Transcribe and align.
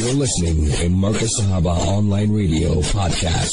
You're 0.00 0.14
listening 0.14 0.64
to 0.64 0.88
Marcus 0.88 1.38
Sahaba 1.38 1.76
Online 1.76 2.32
Radio 2.32 2.80
Podcast. 2.80 3.50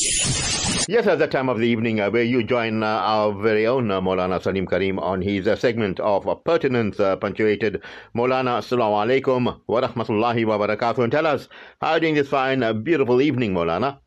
Yes, 0.88 1.06
at 1.06 1.20
that 1.20 1.30
time 1.30 1.50
of 1.50 1.60
the 1.60 1.68
evening 1.68 2.00
uh, 2.00 2.10
where 2.10 2.24
you 2.24 2.42
join 2.42 2.84
uh, 2.84 2.86
our 2.86 3.34
very 3.34 3.68
own 3.68 3.92
uh, 3.92 4.00
Maulana 4.00 4.42
Salim 4.42 4.66
Karim 4.66 4.98
on 4.98 5.22
his 5.22 5.46
uh, 5.46 5.58
segment 5.58 6.00
of 6.00 6.26
uh, 6.26 6.36
pertinence 6.36 7.02
uh, 7.02 7.18
punctuated. 7.18 7.82
Maulana, 8.16 8.60
Assalamu 8.60 8.96
alaikum 8.96 9.60
wa 9.68 9.82
rahmatullahi 9.82 10.46
wa 10.46 10.58
barakatuh. 10.58 11.04
And 11.04 11.12
tell 11.12 11.28
us, 11.28 11.50
how 11.82 11.90
are 11.90 11.96
you 11.96 12.00
doing 12.00 12.16
this 12.16 12.30
fine, 12.30 12.64
uh, 12.64 12.72
beautiful 12.72 13.22
evening, 13.22 13.54
Maulana? 13.54 13.98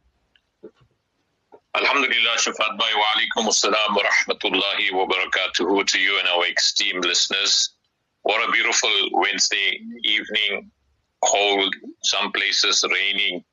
Alhamdulillah, 1.74 2.36
Shafat 2.38 2.78
Bhai, 2.78 2.94
wa 2.96 3.04
alaikum 3.04 3.48
assalam 3.48 3.94
wa 3.94 4.02
rahmatullahi 4.02 4.94
wa 4.94 5.06
barakatuhu 5.06 5.86
to 5.88 6.00
you 6.00 6.18
and 6.18 6.26
our 6.28 6.46
esteemed 6.56 7.04
listeners. 7.04 7.74
What 8.22 8.48
a 8.48 8.50
beautiful 8.50 8.90
Wednesday 9.12 9.78
evening, 10.04 10.70
cold, 11.24 11.74
some 12.02 12.32
places 12.32 12.84
raining, 12.92 13.44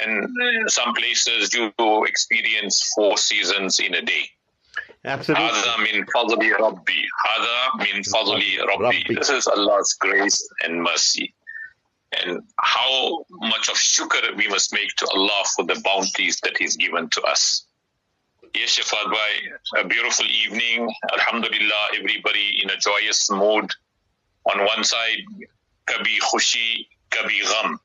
and 0.00 0.28
some 0.70 0.94
places 0.94 1.52
you 1.54 1.72
experience 2.04 2.92
four 2.94 3.16
seasons 3.16 3.80
in 3.80 3.94
a 3.94 4.02
day. 4.02 4.30
Absolutely. 5.04 5.46
Hada 5.46 5.82
min 5.82 6.04
Fazal 6.04 6.38
Rabbi. 8.68 9.14
This 9.14 9.30
is 9.30 9.46
Allah's 9.46 9.94
grace 9.94 10.46
and 10.62 10.82
mercy 10.82 11.34
and 12.18 12.42
how 12.58 13.24
much 13.30 13.68
of 13.68 13.76
shukr 13.76 14.36
we 14.36 14.48
must 14.48 14.72
make 14.72 14.90
to 14.96 15.06
Allah 15.14 15.44
for 15.54 15.64
the 15.64 15.80
bounties 15.84 16.40
that 16.40 16.56
He's 16.58 16.76
given 16.76 17.08
to 17.10 17.22
us. 17.22 17.66
Yes, 18.54 18.78
Shafat 18.78 19.12
Bhai, 19.12 19.80
a 19.80 19.86
beautiful 19.86 20.26
evening. 20.26 20.92
Alhamdulillah, 21.12 21.88
everybody 21.96 22.60
in 22.62 22.70
a 22.70 22.76
joyous 22.76 23.30
mood. 23.30 23.70
On 24.50 24.64
one 24.64 24.82
side, 24.82 25.24
kabi 25.90 26.18
khushi, 26.20 26.86
kabi 27.10 27.40
gham. 27.42 27.78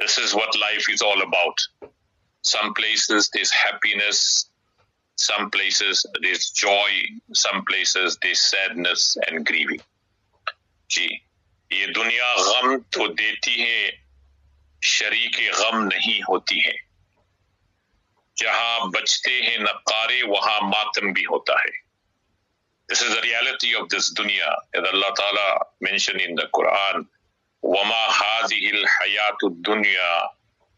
This 0.00 0.18
is 0.18 0.34
what 0.34 0.58
life 0.58 0.86
is 0.90 1.02
all 1.02 1.22
about. 1.22 1.58
Some 2.42 2.74
places 2.74 3.30
there's 3.32 3.50
happiness, 3.50 4.46
some 5.16 5.50
places 5.50 6.04
there's 6.20 6.50
joy, 6.50 6.90
some 7.32 7.64
places 7.64 8.18
there's 8.22 8.40
sadness 8.40 9.16
and 9.28 9.46
grieving. 9.46 9.80
जी 10.90 11.06
ये 11.72 11.86
दुनिया 11.92 12.32
गम 12.46 12.76
तो 12.94 13.06
देती 13.20 13.54
है 13.60 13.78
शरीक 14.82 15.36
गम 15.60 15.76
नहीं 15.84 16.20
होती 16.22 16.60
है 16.66 16.74
जहाँ 18.38 18.90
बचते 18.90 19.30
हैं 19.42 19.58
नकारे 19.62 20.22
वहाँ 20.28 20.60
मातम 20.68 21.12
भी 21.12 21.22
होता 21.30 21.58
है 21.60 21.72
This 22.89 23.01
is 23.01 23.13
the 23.13 23.21
reality 23.21 23.75
of 23.75 23.89
this 23.89 24.13
dunya 24.13 24.49
that 24.73 24.85
Allah 24.93 25.13
Ta'ala 25.15 25.65
mentioned 25.81 26.21
in 26.21 26.35
the 26.35 26.47
Quran. 26.53 27.05
وَمَا 27.63 28.03
هَذِهِ 28.07 28.63
الْحَيَاةُ 28.71 29.39
الدُّنْيَا 29.43 30.13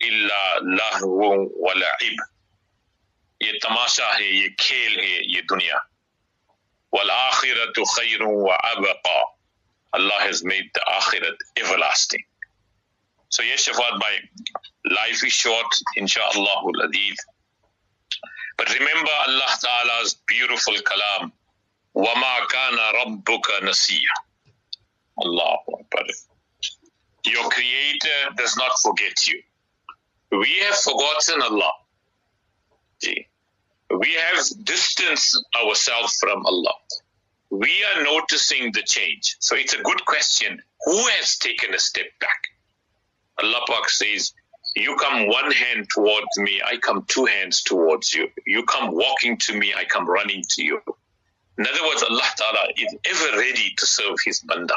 إِلَّا 0.03 0.43
لَهْوٌ 0.77 1.47
وَلَعِبٌ 1.55 2.15
ये 3.41 3.59
तमाशा 3.63 4.07
है 4.17 4.27
ये 4.37 4.49
खेल 4.59 4.99
है 4.99 5.21
ये 5.33 5.41
दुनिया 5.41 5.79
وَالْآخِرَةُ 6.93 7.77
خَيْرٌ 7.95 8.21
وَأَبْقَى 8.21 9.21
Allah 9.93 10.19
has 10.21 10.43
made 10.43 10.69
the 10.73 10.81
akhirat 10.99 11.35
everlasting. 11.57 12.23
So 13.29 13.43
yes, 13.43 13.67
Shafat 13.67 13.99
Bhai, 13.99 14.17
life 14.89 15.23
is 15.23 15.31
short, 15.33 15.65
inshallah 15.95 16.63
al-adid. 16.65 17.15
But 18.57 18.73
remember 18.73 19.11
Allah 19.27 19.57
Ta'ala's 19.61 20.15
beautiful 20.27 20.75
kalam, 20.75 21.31
وَمَا 21.95 22.47
كَانَ 22.47 22.77
رَبُّكَ 23.05 23.63
نَسِيًّا 23.63 24.15
Allahu 25.19 25.77
Akbar. 25.79 26.05
Your 27.25 27.49
Creator 27.49 28.35
does 28.37 28.55
not 28.57 28.71
forget 28.81 29.27
you. 29.27 29.41
We 30.31 30.59
have 30.65 30.75
forgotten 30.75 31.41
Allah. 31.41 31.71
Ji. 33.01 33.27
We 33.89 34.13
have 34.13 34.45
distanced 34.63 35.37
ourselves 35.61 36.17
from 36.19 36.45
Allah. 36.45 36.73
We 37.49 37.83
are 37.93 38.03
noticing 38.03 38.71
the 38.71 38.81
change. 38.83 39.35
So 39.39 39.55
it's 39.55 39.73
a 39.73 39.81
good 39.83 40.05
question. 40.05 40.61
Who 40.85 40.97
has 41.09 41.37
taken 41.37 41.73
a 41.73 41.79
step 41.79 42.07
back? 42.19 42.47
Allah 43.43 43.59
Pak 43.67 43.89
says, 43.89 44.33
You 44.75 44.95
come 44.95 45.27
one 45.27 45.51
hand 45.51 45.87
towards 45.93 46.37
me, 46.37 46.61
I 46.65 46.77
come 46.77 47.03
two 47.07 47.25
hands 47.25 47.61
towards 47.61 48.13
you. 48.13 48.29
You 48.47 48.63
come 48.63 48.95
walking 48.95 49.37
to 49.37 49.57
me, 49.57 49.73
I 49.75 49.83
come 49.83 50.09
running 50.09 50.43
to 50.49 50.63
you. 50.63 50.81
In 51.57 51.67
other 51.67 51.85
words, 51.87 52.03
Allah 52.03 52.29
Ta'ala 52.37 52.67
is 52.77 52.95
ever 53.05 53.37
ready 53.37 53.73
to 53.77 53.85
serve 53.85 54.15
His 54.25 54.39
Banda, 54.41 54.75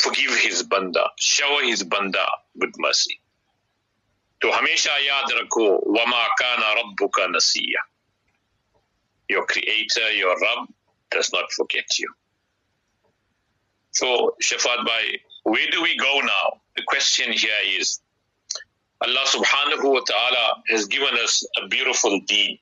forgive 0.00 0.34
His 0.36 0.62
Banda, 0.62 1.04
shower 1.18 1.62
His 1.62 1.84
Banda 1.84 2.26
with 2.56 2.72
mercy. 2.78 3.20
तो 4.42 4.50
हमेशा 4.50 4.96
याद 4.98 5.32
रखो 5.32 5.64
वमा 5.96 6.22
काना 6.38 6.72
रब्बुका 6.78 7.26
नसिया 7.34 7.82
your 9.30 9.46
creator 9.46 10.08
your 10.12 10.32
Rabb 10.40 10.66
does 11.10 11.32
not 11.32 11.52
forget 11.52 11.98
you 11.98 12.08
so 13.92 14.34
Shafat 14.42 14.84
Bhai 14.88 15.20
where 15.44 15.70
do 15.70 15.82
we 15.82 15.96
go 15.96 16.18
now 16.30 16.60
the 16.76 16.82
question 16.88 17.32
here 17.32 17.62
is 17.78 18.00
Allah 19.06 19.24
subhanahu 19.34 19.92
wa 19.94 20.02
ta'ala 20.10 20.62
has 20.70 20.86
given 20.86 21.14
us 21.22 21.38
a 21.62 21.68
beautiful 21.68 22.20
deed 22.32 22.58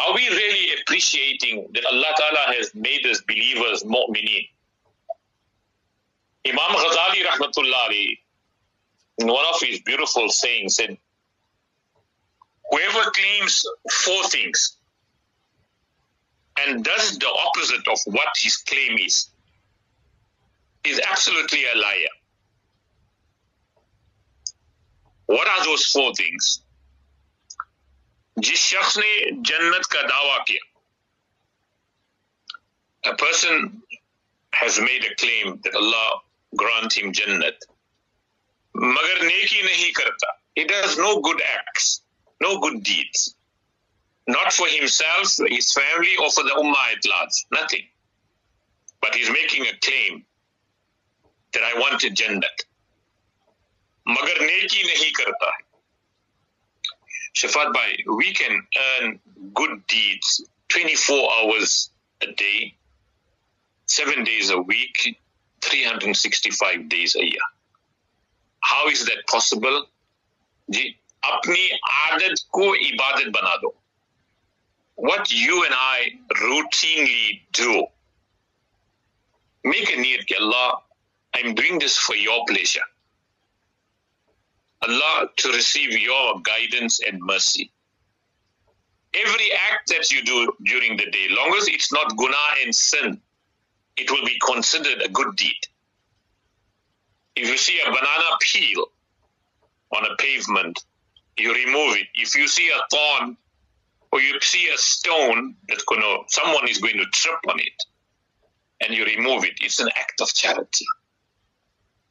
are 0.00 0.14
we 0.14 0.28
really 0.28 0.80
appreciating 0.80 1.68
that 1.74 1.84
Allah 1.86 2.12
ta'ala 2.16 2.54
has 2.54 2.74
made 2.74 3.04
us 3.06 3.20
believers 3.22 3.84
mu'mineen 3.84 4.48
Imam 6.46 6.70
Ghazali 6.70 7.22
rahmatullahi, 7.24 8.18
in 9.18 9.26
one 9.26 9.44
of 9.52 9.60
his 9.60 9.80
beautiful 9.80 10.30
sayings 10.30 10.76
said, 10.76 10.96
Whoever 12.70 13.10
claims 13.10 13.66
four 13.90 14.24
things 14.28 14.76
and 16.58 16.82
does 16.82 17.18
the 17.18 17.28
opposite 17.28 17.86
of 17.88 17.98
what 18.06 18.28
his 18.36 18.56
claim 18.56 18.96
is, 18.98 19.28
is 20.84 21.00
absolutely 21.10 21.64
a 21.74 21.76
liar. 21.76 22.14
What 25.26 25.46
are 25.46 25.64
those 25.64 25.84
four 25.86 26.14
things? 26.14 26.62
जिस 28.39 28.59
शख्स 28.59 28.97
ने 28.97 29.11
जन्नत 29.49 29.85
का 29.93 30.01
दावा 30.01 30.37
किया 30.47 30.63
a 33.09 33.15
person 33.15 33.81
has 34.53 34.79
made 34.79 35.05
a 35.05 35.13
claim 35.15 35.59
that 35.63 35.75
Allah 35.75 36.21
grant 36.55 36.97
him 36.97 37.13
jannat 37.13 37.65
मगर 38.75 39.21
नेकी 39.25 39.61
नहीं 39.63 39.91
करता 39.99 40.31
he 40.55 40.65
does 40.65 40.97
no 40.97 41.11
good 41.21 41.41
acts 41.49 42.01
no 42.41 42.59
good 42.59 42.83
deeds 42.83 43.35
not 44.27 44.51
for 44.53 44.67
himself 44.67 45.35
his 45.47 45.71
family 45.71 46.15
or 46.17 46.31
for 46.31 46.43
the 46.43 46.55
ummah 46.63 46.85
at 46.93 47.05
large 47.13 47.37
nothing 47.51 47.85
but 49.01 49.15
he's 49.15 49.29
making 49.29 49.67
a 49.67 49.75
claim 49.87 50.25
that 51.53 51.63
I 51.63 51.73
want 51.79 52.03
a 52.03 52.11
jannat 52.21 52.65
मगर 54.07 54.41
नेकी 54.41 54.83
नहीं 54.83 55.11
करता 55.19 55.51
है 55.51 55.63
Shafat 57.39 57.73
Bhai, 57.73 58.03
we 58.07 58.33
can 58.33 58.61
earn 59.01 59.19
good 59.53 59.85
deeds 59.87 60.43
24 60.69 61.29
hours 61.33 61.89
a 62.21 62.31
day, 62.33 62.75
7 63.87 64.23
days 64.23 64.49
a 64.49 64.59
week, 64.59 65.17
365 65.61 66.89
days 66.89 67.15
a 67.15 67.23
year. 67.23 67.47
How 68.61 68.87
is 68.89 69.05
that 69.05 69.27
possible? 69.27 69.85
जी 70.73 70.83
अपनी 71.25 71.69
आदत 71.93 72.39
को 72.53 72.73
इबादत 72.75 73.27
बना 73.39 73.55
दो 73.63 73.75
what 75.07 75.31
you 75.31 75.63
and 75.65 75.73
I 75.77 76.19
routinely 76.41 77.41
do 77.51 77.85
make 79.65 79.89
a 79.93 79.97
need 80.01 80.21
कि 80.29 80.35
Allah 80.35 80.81
I'm 81.33 81.53
doing 81.53 81.79
this 81.79 81.97
for 81.97 82.15
your 82.15 82.37
pleasure 82.51 82.85
Allah 84.82 85.28
to 85.36 85.48
receive 85.48 85.92
your 85.98 86.40
guidance 86.42 87.00
and 87.06 87.20
mercy 87.20 87.72
every 89.14 89.52
act 89.70 89.88
that 89.88 90.10
you 90.10 90.22
do 90.22 90.52
during 90.64 90.96
the 90.96 91.10
day 91.10 91.26
long 91.30 91.54
as 91.58 91.68
it's 91.68 91.92
not 91.92 92.16
guna 92.16 92.36
and 92.62 92.74
sin 92.74 93.20
it 93.96 94.10
will 94.10 94.24
be 94.24 94.38
considered 94.44 95.02
a 95.02 95.08
good 95.08 95.34
deed 95.36 95.60
if 97.36 97.48
you 97.48 97.56
see 97.56 97.80
a 97.80 97.90
banana 97.90 98.36
peel 98.40 98.86
on 99.96 100.04
a 100.04 100.16
pavement, 100.16 100.84
you 101.38 101.54
remove 101.54 101.96
it. 101.96 102.06
If 102.14 102.34
you 102.34 102.46
see 102.48 102.68
a 102.68 102.80
thorn 102.90 103.36
or 104.12 104.20
you 104.20 104.38
see 104.40 104.68
a 104.68 104.76
stone 104.76 105.54
to, 105.70 106.24
someone 106.28 106.68
is 106.68 106.78
going 106.78 106.98
to 106.98 107.04
trip 107.06 107.38
on 107.48 107.58
it, 107.58 107.82
and 108.82 108.94
you 108.94 109.04
remove 109.04 109.44
it, 109.44 109.54
it's 109.60 109.80
an 109.80 109.88
act 109.96 110.20
of 110.20 110.32
charity. 110.34 110.84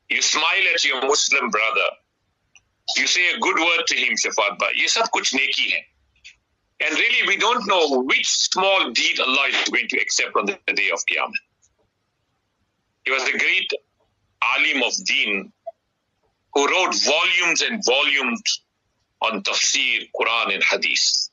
You 0.10 0.22
smile 0.22 0.66
at 0.74 0.84
your 0.84 1.02
Muslim 1.06 1.50
brother. 1.50 1.90
You 2.98 3.08
say 3.08 3.30
a 3.36 3.40
good 3.40 3.58
word 3.58 3.84
to 3.88 3.96
him, 3.96 4.14
Shafat 4.16 4.58
Bhai. 4.58 4.72
Ye 4.76 4.88
sab 4.88 5.06
kuch 5.12 5.34
neki 5.34 5.72
hai. 5.72 5.86
And 6.82 6.96
really, 6.96 7.28
we 7.28 7.38
don't 7.38 7.68
know 7.68 8.02
which 8.04 8.28
small 8.28 8.92
deed 8.92 9.20
Allah 9.20 9.48
is 9.50 9.70
going 9.70 9.88
to 9.90 9.98
accept 9.98 10.36
on 10.36 10.46
the 10.46 10.58
day 10.74 10.90
of 10.92 11.00
Qiyamah. 11.06 11.34
He 13.06 13.12
was 13.12 13.24
a 13.24 13.38
great 13.38 13.72
alim 14.42 14.84
of 14.84 14.94
deen 15.06 15.52
who 16.54 16.68
wrote 16.68 16.96
volumes 17.06 17.62
and 17.62 17.84
volumes 17.86 18.62
on 19.22 19.44
tafsir, 19.44 20.10
Quran, 20.20 20.54
and 20.56 20.64
hadith. 20.64 21.30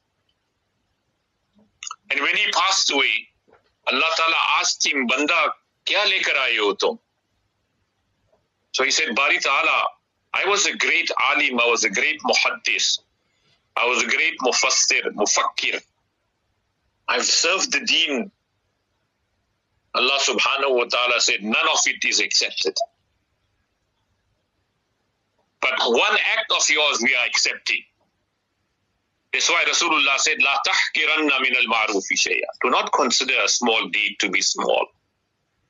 And 2.11 2.21
when 2.21 2.37
he 2.37 2.51
passed 2.53 2.91
away, 2.91 3.29
Allah 3.87 4.11
Ta'ala 4.17 4.37
asked 4.61 4.85
him, 4.87 5.07
Banda, 5.07 5.53
kya 5.87 6.05
lekar 6.07 6.35
aaye 6.35 6.59
ho 6.59 6.75
tum? 6.75 6.99
So 8.73 8.85
he 8.85 8.91
said, 8.91 9.15
Bari 9.15 9.39
Ta'ala, 9.39 9.85
I 10.37 10.49
was 10.49 10.67
a 10.67 10.77
great 10.77 11.11
alim, 11.33 11.59
I 11.59 11.67
was 11.67 11.85
a 11.85 11.91
great 11.91 12.21
muhaddis, 12.21 12.99
I 13.77 13.87
was 13.87 14.03
a 14.03 14.07
great 14.07 14.39
mufassir, 14.41 15.05
mufakkir. 15.15 15.81
I've 17.09 17.25
served 17.25 17.73
the 17.73 17.81
deen. 17.81 18.31
Allah 19.95 20.19
subhanahu 20.21 20.77
wa 20.77 20.85
ta'ala 20.85 21.21
said, 21.21 21.43
none 21.43 21.69
of 21.73 21.79
it 21.87 22.05
is 22.05 22.21
accepted. 22.21 22.75
But 25.63 25.79
one 25.79 26.17
act 26.37 26.53
of 26.53 26.69
yours 26.69 27.01
we 27.03 27.15
are 27.15 27.27
accepting. 27.27 27.83
That's 29.33 29.49
why 29.49 29.65
Rasulullah 29.67 30.19
said, 30.19 30.37
La 30.41 30.57
tahkiranna 30.67 31.41
min 31.41 31.55
al. 31.57 32.01
Do 32.63 32.71
not 32.71 32.93
consider 32.93 33.35
a 33.43 33.49
small 33.49 33.89
deed 33.89 34.17
to 34.21 34.31
be 34.31 34.43
small. 34.43 34.87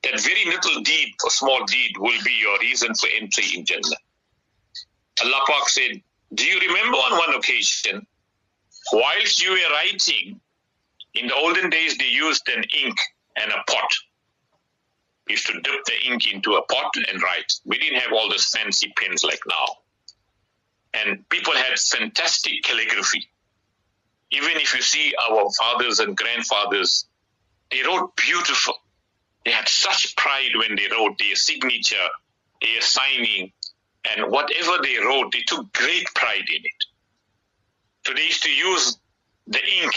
That 0.03 0.19
very 0.19 0.45
little 0.45 0.81
deed, 0.81 1.13
a 1.25 1.29
small 1.29 1.65
deed, 1.65 1.97
will 1.97 2.21
be 2.23 2.37
your 2.39 2.59
reason 2.59 2.93
for 2.95 3.07
entry 3.19 3.45
in 3.55 3.65
Jannah. 3.65 3.97
Allah 5.23 5.41
said, 5.67 6.01
Do 6.33 6.45
you 6.45 6.59
remember 6.59 6.97
on 6.97 7.17
one 7.17 7.35
occasion, 7.35 8.05
whilst 8.91 9.41
you 9.41 9.51
were 9.51 9.73
writing, 9.73 10.39
in 11.13 11.27
the 11.27 11.35
olden 11.35 11.69
days 11.69 11.97
they 11.97 12.07
used 12.07 12.47
an 12.49 12.63
ink 12.83 12.97
and 13.35 13.51
a 13.51 13.63
pot. 13.71 13.89
We 15.27 15.33
used 15.33 15.47
to 15.47 15.59
dip 15.61 15.83
the 15.85 16.11
ink 16.11 16.31
into 16.31 16.55
a 16.55 16.61
pot 16.63 16.93
and 16.95 17.21
write. 17.21 17.53
We 17.65 17.77
didn't 17.77 17.99
have 17.99 18.13
all 18.13 18.29
those 18.29 18.45
fancy 18.45 18.93
pens 18.97 19.23
like 19.23 19.41
now. 19.47 19.65
And 20.93 21.27
people 21.29 21.53
had 21.53 21.77
fantastic 21.79 22.63
calligraphy. 22.63 23.29
Even 24.31 24.51
if 24.51 24.75
you 24.75 24.81
see 24.81 25.13
our 25.29 25.49
fathers 25.57 25.99
and 25.99 26.15
grandfathers, 26.15 27.05
they 27.71 27.81
wrote 27.83 28.15
beautiful. 28.15 28.75
They 29.45 29.51
had 29.51 29.67
such 29.67 30.15
pride 30.15 30.51
when 30.55 30.75
they 30.75 30.87
wrote 30.91 31.17
their 31.17 31.35
signature, 31.35 32.07
their 32.61 32.81
signing, 32.81 33.51
and 34.05 34.31
whatever 34.31 34.77
they 34.83 34.97
wrote, 34.97 35.31
they 35.31 35.43
took 35.47 35.71
great 35.73 36.05
pride 36.15 36.47
in 36.49 36.61
it. 36.63 36.85
So 38.05 38.13
they 38.13 38.23
used 38.23 38.43
to 38.43 38.51
use 38.51 38.97
the 39.47 39.59
ink 39.81 39.93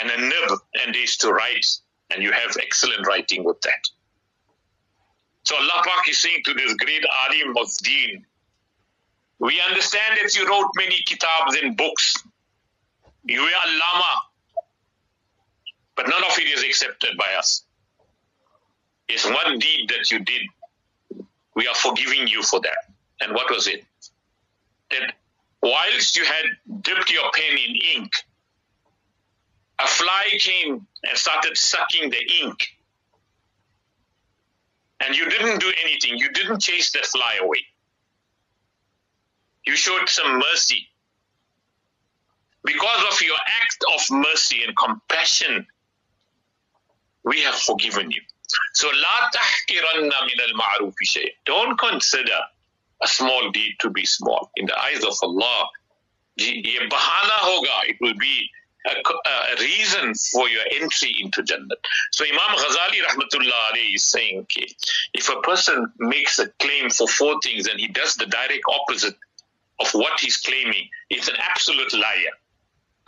and 0.00 0.10
a 0.10 0.20
nib 0.20 0.58
and 0.82 0.94
they 0.94 1.00
used 1.00 1.20
to 1.22 1.32
write, 1.32 1.66
and 2.12 2.22
you 2.22 2.32
have 2.32 2.56
excellent 2.60 3.06
writing 3.06 3.44
with 3.44 3.60
that. 3.62 3.88
So 5.44 5.56
Allah 5.56 5.82
Pak 5.84 6.08
is 6.08 6.20
saying 6.20 6.42
to 6.44 6.54
this 6.54 6.74
great 6.74 7.04
alim 7.26 7.56
of 7.56 7.68
deen, 7.82 8.24
we 9.38 9.60
understand 9.68 10.18
that 10.22 10.36
you 10.36 10.48
wrote 10.48 10.70
many 10.76 11.00
kitabs 11.06 11.56
and 11.62 11.76
books. 11.76 12.16
You 13.24 13.40
are 13.40 13.68
Allama, 13.68 14.14
but 15.96 16.08
none 16.08 16.22
of 16.24 16.38
it 16.38 16.46
is 16.46 16.62
accepted 16.62 17.16
by 17.16 17.32
us. 17.38 17.64
It's 19.08 19.24
one 19.24 19.58
deed 19.58 19.88
that 19.88 20.10
you 20.10 20.18
did. 20.20 20.42
We 21.54 21.66
are 21.66 21.74
forgiving 21.74 22.28
you 22.28 22.42
for 22.42 22.60
that. 22.60 22.87
And 23.21 23.33
what 23.33 23.49
was 23.49 23.67
it? 23.67 23.85
That 24.91 25.13
whilst 25.61 26.17
you 26.17 26.25
had 26.25 26.45
dipped 26.81 27.11
your 27.11 27.29
pen 27.31 27.57
in 27.57 27.75
ink, 27.95 28.11
a 29.79 29.87
fly 29.87 30.25
came 30.39 30.87
and 31.03 31.17
started 31.17 31.57
sucking 31.57 32.09
the 32.09 32.21
ink. 32.41 32.59
And 34.99 35.15
you 35.15 35.29
didn't 35.29 35.59
do 35.59 35.71
anything. 35.83 36.17
You 36.17 36.31
didn't 36.31 36.61
chase 36.61 36.91
that 36.91 37.05
fly 37.05 37.37
away. 37.41 37.65
You 39.65 39.75
showed 39.75 40.07
some 40.07 40.39
mercy. 40.39 40.87
Because 42.63 43.03
of 43.11 43.21
your 43.21 43.37
act 43.61 43.83
of 43.93 44.17
mercy 44.17 44.63
and 44.63 44.75
compassion, 44.77 45.65
we 47.23 47.41
have 47.41 47.55
forgiven 47.55 48.11
you. 48.11 48.21
So, 48.73 48.87
لا 48.87 49.29
تحقرن 49.33 50.09
من 50.09 50.41
المعروف 50.41 50.95
شيء. 51.03 51.35
Don't 51.45 51.77
consider 51.77 52.39
a 53.02 53.08
small 53.08 53.50
deed 53.50 53.74
to 53.80 53.90
be 53.90 54.04
small. 54.04 54.50
In 54.56 54.66
the 54.66 54.78
eyes 54.78 55.04
of 55.04 55.14
Allah, 55.22 55.68
bahana 56.38 57.38
hoga, 57.42 57.88
it 57.88 57.96
will 58.00 58.14
be 58.18 58.50
a, 58.86 58.90
a, 58.90 59.60
reason 59.60 60.14
for 60.32 60.48
your 60.48 60.62
entry 60.80 61.14
into 61.20 61.42
Jannah. 61.42 61.76
So 62.12 62.24
Imam 62.24 62.56
Ghazali 62.56 63.00
rahmatullah 63.06 63.94
is 63.94 64.04
saying, 64.04 64.40
okay, 64.40 64.66
if 65.14 65.28
a 65.28 65.40
person 65.42 65.92
makes 65.98 66.38
a 66.38 66.48
claim 66.60 66.90
for 66.90 67.08
four 67.08 67.38
things 67.42 67.66
and 67.66 67.78
he 67.78 67.88
does 67.88 68.14
the 68.14 68.26
direct 68.26 68.62
opposite 68.68 69.16
of 69.80 69.90
what 69.92 70.18
he's 70.20 70.36
claiming, 70.38 70.88
it's 71.10 71.28
an 71.28 71.34
absolute 71.38 71.92
liar. 71.92 72.34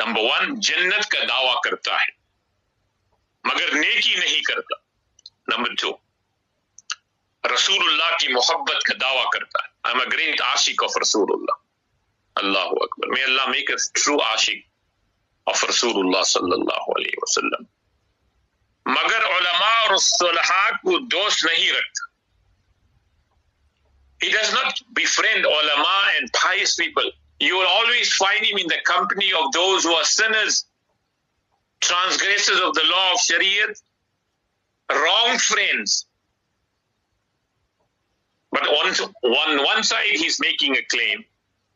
Number 0.00 0.22
one, 0.22 0.60
Jannat 0.60 1.08
ka 1.10 1.18
dawa 1.26 1.56
karta 1.64 1.90
hai, 1.90 2.10
magar 3.46 3.70
neki 3.70 4.14
nahi 4.20 4.40
karta. 4.46 4.76
Number 5.48 5.70
two, 5.76 5.94
Rasulullah 7.44 8.10
ki 8.18 8.32
muhabbat 8.34 8.80
ka 8.86 8.94
dawa 8.94 9.24
karta 9.32 9.60
hai, 9.60 9.69
I 9.79 9.91
am 9.91 9.99
a 9.99 10.05
great 10.15 10.41
Ashique 10.51 10.83
of 10.83 11.01
रसूलुल्लाह 11.01 11.59
अल्लाह 12.43 12.79
अकबर 12.87 13.13
मे 13.17 13.21
अल्लाह 13.31 13.49
make 13.57 13.71
us 13.71 13.91
true 13.95 14.17
Ashique 14.29 14.65
of 15.47 15.59
Rasulullah 15.61 16.23
sallallahu 16.25 16.93
alaihi 16.97 17.17
wasallam. 17.23 17.65
मगर 18.85 19.23
उलमा 19.35 19.73
और 19.83 19.97
सुलहा 19.99 20.69
को 20.81 20.97
दोस्त 21.13 21.45
नहीं 21.45 21.71
रखता 21.71 22.03
He 24.21 24.31
does 24.31 24.51
not 24.53 24.79
befriend 24.93 25.45
ulama 25.45 25.95
and 26.17 26.31
pious 26.33 26.75
people. 26.75 27.11
You 27.39 27.57
will 27.57 27.67
always 27.67 28.11
find 28.13 28.45
him 28.45 28.57
in 28.57 28.67
the 28.67 28.77
company 28.85 29.31
of 29.39 29.51
those 29.51 29.83
who 29.83 29.93
are 29.93 30.05
sinners, 30.05 30.65
transgressors 31.81 32.61
of 32.67 32.73
the 32.75 32.85
law 32.85 33.11
of 33.11 33.19
Shariah, 33.19 33.75
wrong 34.89 35.37
friends. 35.37 36.05
But 38.51 38.67
on, 38.67 38.93
on 39.23 39.63
one 39.63 39.83
side, 39.83 40.05
he's 40.11 40.39
making 40.39 40.75
a 40.77 40.83
claim 40.83 41.25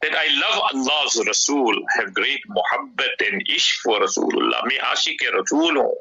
that 0.02 0.14
I 0.16 0.28
love 0.40 0.64
Allah's 0.74 1.22
Rasul, 1.28 1.76
have 1.98 2.14
great 2.14 2.40
muhabbat 2.48 3.32
and 3.32 3.46
ishq 3.48 3.74
for 3.84 4.00
Rasulullah. 4.00 4.62
May 4.66 4.78
ashik 4.78 5.18
Rasul 5.34 5.94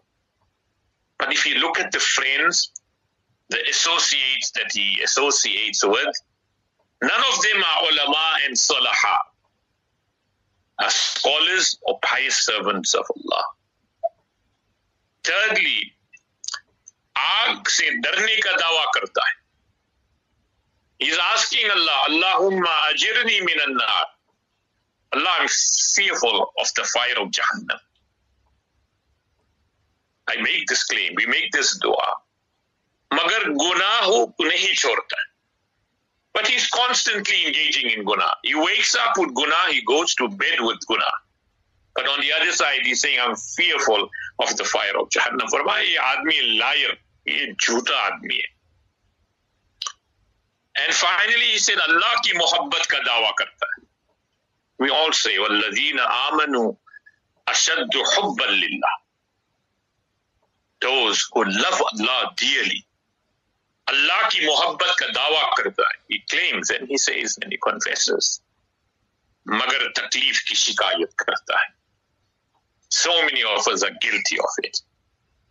But 1.19 1.33
if 1.33 1.45
you 1.47 1.57
look 1.57 1.81
at 1.81 1.91
the 1.91 1.99
friends, 1.99 2.71
the 3.49 3.59
associates 3.69 4.53
that 4.53 4.71
he 4.73 5.01
associates 5.03 5.85
with, 5.85 6.15
none 7.03 7.23
of 7.33 7.43
them 7.43 7.63
are 7.63 7.91
ulama 7.91 8.37
and 8.47 8.57
salaha, 8.57 9.17
are 10.79 10.91
scholars 10.91 11.77
or 11.83 11.99
pious 12.03 12.45
servants 12.45 12.95
of 12.95 13.05
Allah. 13.17 13.45
Thirdly, 15.25 15.95
आग 17.19 17.67
से 17.69 17.91
डरने 17.91 18.37
का 18.37 18.53
दावा 18.57 18.85
करता 18.95 19.27
है 19.29 19.42
He's 21.04 21.18
asking 21.34 21.70
Allah, 21.70 22.00
Allahumma 22.10 22.74
ajirni 22.90 23.44
minan 23.44 23.76
nar. 23.76 24.06
Allah, 25.14 25.32
I'm 25.42 25.50
fearful 25.96 26.54
of 26.58 26.68
the 26.78 26.84
fire 26.84 27.18
of 27.22 27.30
Jahannam. 27.30 27.80
I 30.30 30.42
make 30.42 30.66
this 30.68 30.86
claim, 30.86 31.12
we 31.18 31.26
make 31.26 31.52
this 31.52 31.78
dua. 31.80 32.10
Magar 33.12 33.44
gunahu 33.64 34.34
nahi 34.40 34.72
chorta. 34.82 35.20
But 36.34 36.48
he's 36.48 36.70
constantly 36.70 37.48
engaging 37.48 37.90
in 37.90 38.06
guna. 38.06 38.30
He 38.44 38.56
wakes 38.56 38.96
up 38.96 39.18
with 39.18 39.36
guna, 39.36 39.56
he 39.72 39.82
goes 39.84 40.16
to 40.16 40.30
bed 40.30 40.60
with 40.62 40.80
guna. 40.88 41.12
But 41.96 42.08
on 42.08 42.22
the 42.22 42.32
other 42.32 42.54
side, 42.54 42.80
he's 42.84 43.02
saying, 43.02 43.20
I'm 43.22 43.36
fearful 43.36 44.10
of 44.40 44.56
the 44.56 44.64
fire 44.64 44.98
of 44.98 45.10
Jahannam. 45.10 45.50
For 45.50 45.64
my 45.66 45.86
admi 46.02 46.58
liar, 46.58 46.96
ye 47.26 47.54
jhuta 47.62 47.92
admi 47.92 48.40
hai. 48.40 48.53
And 50.76 50.94
finally, 50.94 51.54
he 51.54 51.60
said, 51.60 51.78
Allah 51.88 52.14
ki 52.24 52.34
muhabbat 52.34 52.88
ka 52.88 52.98
dawa 53.06 53.30
karta 53.38 53.66
hai. 53.78 53.86
We 54.80 54.90
all 54.90 55.12
say, 55.14 55.38
وَالَّذِينَ 55.38 56.00
آمَنُوا 56.00 56.76
أَشَدُّ 57.48 57.94
حُبًّا 57.94 58.48
لِلَّهِ 58.48 58.94
Those 60.82 61.30
who 61.34 61.44
love 61.46 61.82
Allah 61.94 62.34
dearly. 62.38 62.86
Allah 63.88 64.30
ki 64.30 64.48
muhabbat 64.48 64.98
ka 64.98 65.06
dawa 65.14 65.54
karta 65.56 65.84
hai. 65.84 65.98
He 66.10 66.24
claims 66.30 66.70
and 66.72 66.88
he 66.88 66.98
says 66.98 67.38
and 67.42 67.52
he 67.52 67.60
confesses. 67.62 68.42
Magar 69.48 69.94
taklif 69.94 70.44
ki 70.46 70.56
shikayat 70.56 71.16
karta 71.18 71.54
hai. 71.54 71.74
So 72.90 73.12
many 73.26 73.44
of 73.44 73.68
us 73.68 73.84
are 73.84 73.92
guilty 74.02 74.40
of 74.40 74.54
it. 74.64 74.82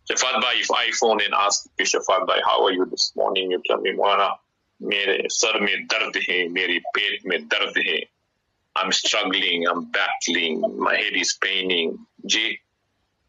Shafat 0.09 0.41
Bhai, 0.41 0.55
if 0.59 0.69
I 0.71 0.91
phone 0.91 1.21
and 1.21 1.33
ask 1.33 1.67
Shafat 1.79 2.27
Bhai, 2.27 2.41
how 2.43 2.65
are 2.65 2.71
you 2.71 2.85
this 2.85 3.13
morning? 3.15 3.51
You 3.51 3.61
tell 3.65 3.79
me, 3.79 3.93
Moana, 3.93 4.31
मेरे 4.80 5.18
सर 5.30 5.60
में 5.60 5.86
दर्द 5.86 6.16
है 6.28 6.46
मेरे 6.48 6.78
पेट 6.94 7.26
में 7.26 7.38
दर्द 7.48 7.78
है 7.86 7.98
I'm 8.76 8.92
struggling, 8.92 9.66
I'm 9.66 9.86
battling, 9.90 10.60
my 10.78 10.94
head 10.94 11.16
is 11.16 11.36
paining. 11.42 11.98
Ji, 12.26 12.60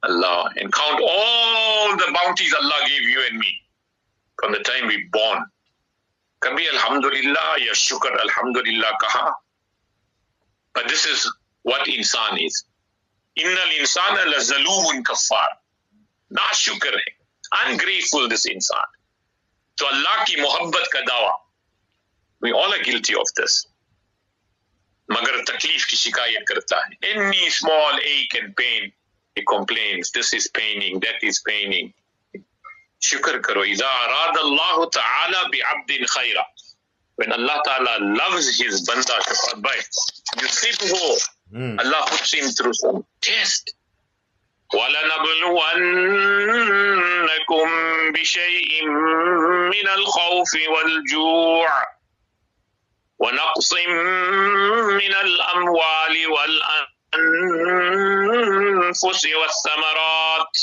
Allah, 0.03 0.51
and 0.58 0.72
count 0.72 1.01
all 1.01 1.98
the 1.98 2.12
bounties 2.13 2.53
Allah 2.53 2.79
gave 2.88 3.01
you 3.01 3.24
and 3.29 3.39
me 3.39 3.48
from 4.39 4.51
the 4.51 4.60
time 4.60 4.88
we 4.88 4.98
born. 5.12 5.39
कभी 6.44 6.65
अल्हम्दुलिल्लाह 6.68 7.56
या 7.62 7.74
शुक्र 7.77 8.20
अल्हम्दुलिल्लाह 8.20 8.91
कहा 9.01 9.32
but 10.75 10.88
this 10.88 11.06
is 11.06 11.25
what 11.63 11.88
insan 11.88 12.38
is 12.46 12.63
innal 13.36 13.74
insana 13.79 14.24
lazalumun 14.34 15.03
kafar 15.10 15.48
ना 16.32 16.51
शुक्र 16.62 17.01
है 17.01 17.12
ungrateful 17.65 18.29
this 18.29 18.46
insan 18.53 18.88
तो 19.77 19.86
अल्लाह 19.86 20.24
की 20.24 20.41
मोहब्बत 20.41 20.89
का 20.94 21.01
दावा 21.12 21.36
we 22.41 22.51
all 22.60 22.74
are 22.74 22.84
guilty 22.84 23.15
of 23.22 23.32
this 23.39 23.56
मगर 25.10 25.41
तकलीफ 25.51 25.86
की 25.89 25.96
शिकायत 26.01 26.46
करता 26.50 26.77
है 26.86 26.98
any 27.13 27.50
small 27.58 28.00
ache 28.12 28.38
and 28.41 28.56
pain 28.60 28.91
he 29.36 29.44
complains 29.53 30.12
this 30.18 30.34
is 30.39 30.48
paining 30.60 31.01
that 31.08 31.25
is 31.32 31.41
paining 31.50 31.91
शुक्र 33.08 33.39
करो 33.48 33.63
इजा 33.74 33.89
अराद 34.06 34.38
अल्लाह 34.38 34.86
ताला 35.00 35.44
बिअब्दिन 35.56 36.06
Khaira 36.15 36.46
when 37.18 37.34
Allah 37.34 37.62
Ta'ala 37.65 37.94
loves 38.18 38.46
his 38.58 38.82
banda 38.88 39.15
Shafat 39.24 39.62
Bhai, 39.62 39.77
yusibuhu, 40.41 41.20
Mm. 41.51 41.79
Allah 41.79 42.06
puts 42.10 42.34
him 42.34 42.48
through 42.51 42.74
some 42.74 43.03
test. 43.22 43.74
وَلَنَبْلُوَنَّكُمْ 44.75 46.12
بِشَيْءٍ 48.12 48.71
مِّنَ 49.75 49.87
الْخَوْفِ 49.88 50.52
وَالْجُوعِ 50.69 51.71
ونقص 53.19 53.73
من 55.00 55.14
الأموال 55.14 56.14
والأنفس 57.14 59.26
والثمرات 59.40 60.54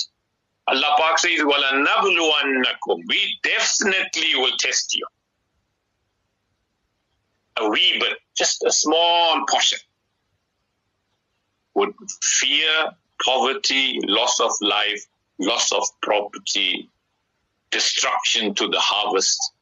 Allah 0.68 0.96
Pak 0.98 1.20
says, 1.20 1.40
وَلَنَبْلُوَنَّكُمْ 1.42 2.98
We 3.08 3.40
definitely 3.44 4.36
will 4.36 4.56
test 4.58 4.96
you. 4.96 5.06
A 7.58 7.70
wee 7.70 7.98
bit, 8.00 8.18
just 8.38 8.64
a 8.64 8.72
small 8.72 9.44
portion. 9.50 9.80
Would 11.74 11.94
fear, 12.24 12.92
poverty, 13.25 13.99
loss 14.05 14.41
of 14.41 14.53
life, 14.61 15.05
loss 15.39 15.73
of 15.73 15.85
property, 16.03 16.89
destruction 17.71 18.55
to 18.55 18.69
the 18.69 18.81
harvest 18.81 19.53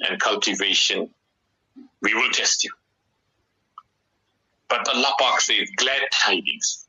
and 0.00 0.20
cultivation. 0.20 1.08
We 2.02 2.14
will 2.14 2.30
test 2.30 2.64
you. 2.64 2.70
But 4.68 4.88
Allah 4.88 5.14
Pak 5.18 5.40
says, 5.40 5.68
glad 5.76 6.00
tidings. 6.12 6.86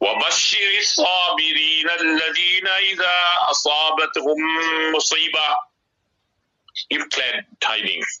وبشر 0.00 0.78
الصابرين 0.80 1.90
الذين 1.90 2.66
إذا 2.66 3.16
أصابتهم 3.50 4.36
مصيبة 4.96 5.56
Give 6.90 7.08
glad 7.10 7.46
tidings 7.60 8.20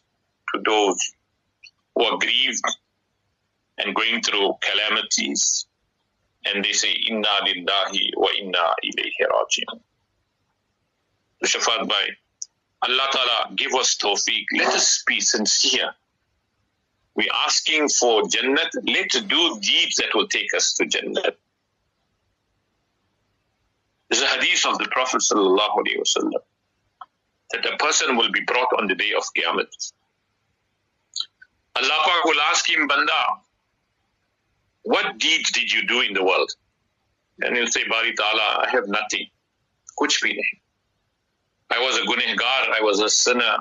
to 0.54 0.62
those 0.64 0.96
who 1.94 2.04
are 2.04 2.18
grieved 2.18 2.62
and 3.78 3.94
going 3.94 4.22
through 4.22 4.54
calamities 4.62 5.66
and 6.53 6.63
they 6.63 6.73
say 6.73 6.91
inna 7.07 7.27
lillahi 7.47 8.11
wa 8.17 8.29
inna 8.39 8.73
ilayhi 8.83 9.23
raji'un. 9.31 9.79
Shafat 11.45 11.87
Bhai 11.87 12.07
Allah 12.81 13.07
Ta'ala 13.11 13.55
give 13.55 13.73
us 13.75 13.95
tawfiq. 13.97 14.45
Let 14.57 14.67
us 14.73 15.03
be 15.05 15.19
sincere. 15.19 15.93
We're 17.15 17.31
asking 17.45 17.89
for 17.89 18.23
Jannat. 18.23 18.69
Let's 18.83 19.19
do 19.21 19.59
deeds 19.59 19.95
that 19.97 20.09
will 20.15 20.27
take 20.27 20.53
us 20.55 20.73
to 20.73 20.85
Jannat. 20.85 21.35
There's 24.09 24.21
a 24.21 24.27
hadith 24.27 24.65
of 24.65 24.77
the 24.77 24.87
Prophet 24.91 25.21
sallallahu 25.21 25.75
alaihi 25.79 25.99
wasallam 25.99 26.41
that 27.51 27.65
a 27.65 27.77
person 27.77 28.15
will 28.15 28.31
be 28.31 28.41
brought 28.41 28.69
on 28.79 28.87
the 28.87 28.95
day 28.95 29.11
of 29.17 29.23
Qiyamah. 29.35 29.65
Allah 31.75 31.99
Pak 32.05 32.25
will 32.25 32.41
ask 32.41 32.69
him, 32.69 32.87
Banda, 32.87 33.13
what 34.89 35.19
deeds 35.19 35.51
did 35.51 35.71
you 35.71 35.85
do 35.85 36.01
in 36.01 36.13
the 36.13 36.23
world? 36.23 36.51
And 37.41 37.55
he'll 37.55 37.67
say, 37.67 37.87
Bari 37.87 38.15
Ta'ala, 38.15 38.65
I 38.65 38.69
have 38.71 38.87
nothing. 38.87 39.27
Kuch 39.99 40.15
bhi 40.23 40.31
nahi. 40.31 40.55
I 41.69 41.79
was 41.79 41.95
a 41.99 42.01
gunehgar, 42.07 42.73
I 42.73 42.81
was 42.81 42.99
a 42.99 43.07
sinner, 43.07 43.57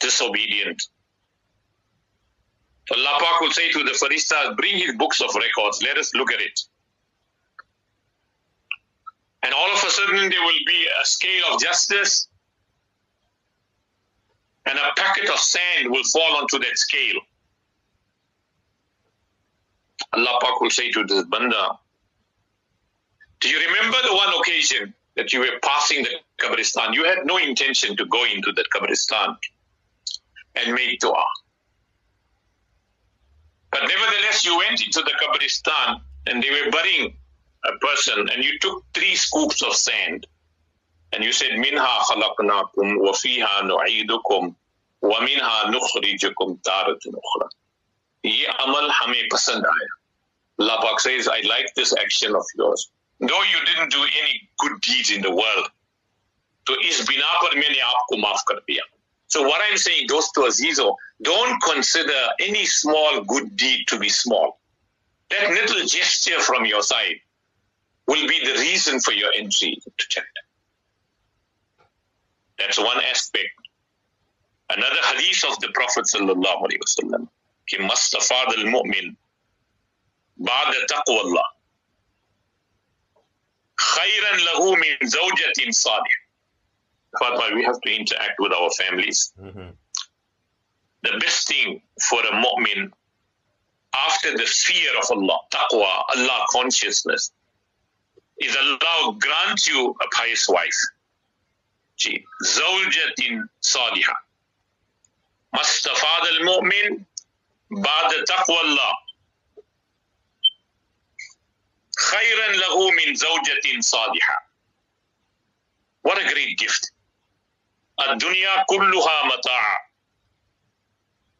disobedient. 0.00 0.82
Allah 2.90 3.16
Pak 3.20 3.40
will 3.40 3.52
say 3.52 3.70
to 3.70 3.78
the 3.84 3.92
Farishtas, 3.92 4.54
bring 4.58 4.76
his 4.76 4.94
books 4.96 5.22
of 5.22 5.34
records, 5.34 5.82
let 5.82 5.96
us 5.96 6.14
look 6.14 6.30
at 6.30 6.42
it. 6.42 6.60
And 9.44 9.54
all 9.54 9.72
of 9.72 9.82
a 9.82 9.90
sudden 9.90 10.28
there 10.28 10.42
will 10.42 10.64
be 10.66 10.86
a 11.00 11.06
scale 11.06 11.44
of 11.54 11.58
justice 11.62 12.28
and 14.66 14.78
a 14.78 14.92
packet 15.00 15.30
of 15.30 15.38
sand 15.38 15.90
will 15.90 16.04
fall 16.12 16.36
onto 16.36 16.58
that 16.58 16.76
scale. 16.76 17.20
Allah 20.13 20.37
Pak 20.41 20.61
will 20.61 20.69
say 20.69 20.91
to 20.91 21.03
this 21.03 21.23
banda, 21.25 21.77
Do 23.39 23.49
you 23.49 23.59
remember 23.59 23.97
the 24.03 24.13
one 24.13 24.33
occasion 24.39 24.93
that 25.15 25.33
you 25.33 25.39
were 25.39 25.59
passing 25.63 26.03
the 26.03 26.09
Qabristan? 26.39 26.93
You 26.93 27.03
had 27.03 27.19
no 27.25 27.37
intention 27.37 27.95
to 27.97 28.05
go 28.05 28.23
into 28.25 28.51
that 28.53 28.65
Qabristan 28.73 29.37
and 30.55 30.73
make 30.73 30.99
dua. 30.99 31.23
But 33.71 33.81
nevertheless, 33.81 34.45
you 34.45 34.57
went 34.57 34.81
into 34.85 35.01
the 35.01 35.13
Qabristan 35.21 36.01
and 36.27 36.41
they 36.41 36.49
were 36.49 36.71
burying 36.71 37.15
a 37.65 37.77
person 37.79 38.29
and 38.33 38.43
you 38.43 38.57
took 38.59 38.83
three 38.93 39.15
scoops 39.15 39.61
of 39.61 39.73
sand 39.73 40.25
and 41.13 41.23
you 41.23 41.31
said, 41.31 41.57
Minha 41.57 41.85
khalaqnakum 42.09 42.99
wa 42.99 43.11
fiha 43.11 43.63
nu'idukum 43.63 44.55
wa 45.01 45.21
minha 45.21 45.71
nukhrijukum 45.71 46.61
taratan 46.61 47.13
ukhra. 47.13 47.49
ये 48.25 48.45
अमल 48.45 48.89
हमें 48.91 49.27
पसंद 49.33 49.65
आया 49.65 50.00
Lapak 50.60 51.00
says, 51.00 51.28
I 51.28 51.40
like 51.48 51.74
this 51.74 51.94
action 51.96 52.34
of 52.34 52.44
yours. 52.56 52.90
Though 53.20 53.42
you 53.42 53.64
didn't 53.66 53.90
do 53.90 54.02
any 54.02 54.48
good 54.58 54.80
deeds 54.80 55.10
in 55.10 55.22
the 55.22 55.30
world, 55.30 55.68
तो 56.68 56.76
is 56.84 57.06
So 59.28 59.42
what 59.42 59.60
I'm 59.68 59.76
saying, 59.76 60.06
goes 60.08 60.30
to 60.32 60.40
Azizo, 60.40 60.96
don't 61.22 61.62
consider 61.62 62.20
any 62.40 62.66
small 62.66 63.22
good 63.24 63.56
deed 63.56 63.86
to 63.88 63.98
be 63.98 64.08
small. 64.08 64.60
That 65.30 65.50
little 65.50 65.86
gesture 65.86 66.40
from 66.40 66.66
your 66.66 66.82
side 66.82 67.16
will 68.06 68.26
be 68.28 68.44
the 68.44 68.60
reason 68.60 69.00
for 69.00 69.12
your 69.12 69.30
entry 69.36 69.70
into 69.74 70.06
Jannah. 70.10 70.26
That's 72.58 72.78
one 72.78 73.00
aspect. 73.10 73.48
Another 74.70 75.00
hadith 75.14 75.44
of 75.50 75.58
the 75.60 75.68
Prophet 75.74 76.04
sallallahu 76.04 76.62
alaihi 76.64 76.80
wasallam, 76.86 77.28
he 77.66 77.78
must 77.78 78.14
al 78.14 78.64
mu'min 78.74 79.16
بعد 80.36 80.86
تقوى 80.88 81.20
الله 81.20 81.44
خيرا 83.80 84.36
له 84.36 84.74
من 84.74 84.96
زوجة 85.08 85.70
صالحة. 85.70 86.22
Fatma, 87.20 87.54
we 87.54 87.62
have 87.62 87.80
to 87.82 87.90
interact 87.90 88.38
with 88.38 88.52
our 88.52 88.70
families. 88.70 89.32
Mhm. 89.36 89.76
The 91.02 91.14
best 91.18 91.46
thing 91.48 91.82
for 92.08 92.20
a 92.26 92.32
mu'min 92.44 92.90
after 93.92 94.30
the 94.36 94.46
fear 94.46 94.92
of 94.98 95.10
Allah, 95.10 95.38
taqwa, 95.50 96.04
Allah 96.14 96.46
consciousness, 96.48 97.32
is 98.40 98.56
Allah 98.56 99.12
grant 99.18 99.66
you 99.66 99.94
a 100.00 100.08
pious 100.16 100.48
wife. 100.48 100.80
Gee, 101.96 102.24
زوجة 102.42 103.48
صالحة. 103.60 104.28
ما 105.54 105.60
استفاد 105.60 106.26
المؤمن 106.26 107.04
بعد 107.70 108.24
تقوى 108.24 108.60
الله 108.60 108.92
خيرا 112.02 112.48
له 112.52 112.90
من 112.90 113.14
زوجة 113.14 113.80
صالحة. 113.80 114.52
What 116.02 116.18
a 116.18 116.24
great 116.24 116.58
gift. 116.58 116.92
الدنيا 118.00 118.64
كلها 118.68 119.26
متاع 119.26 119.90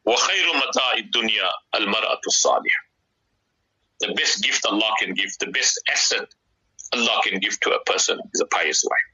وخير 0.05 0.47
متاع 0.57 0.93
الدنيا 0.93 1.51
المرأة 1.75 2.21
الصالحة. 2.27 2.83
The 4.05 4.15
best 4.15 4.43
gift 4.43 4.67
Allah 4.67 4.91
can 5.01 5.15
give, 5.15 5.31
the 5.41 5.51
best 5.59 5.81
asset 5.91 6.29
Allah 6.93 7.21
can 7.25 7.39
give 7.41 7.59
to 7.61 7.71
a 7.71 7.83
person 7.85 8.19
is 8.35 8.41
a 8.41 8.47
pious 8.47 8.85
wife. 8.85 9.11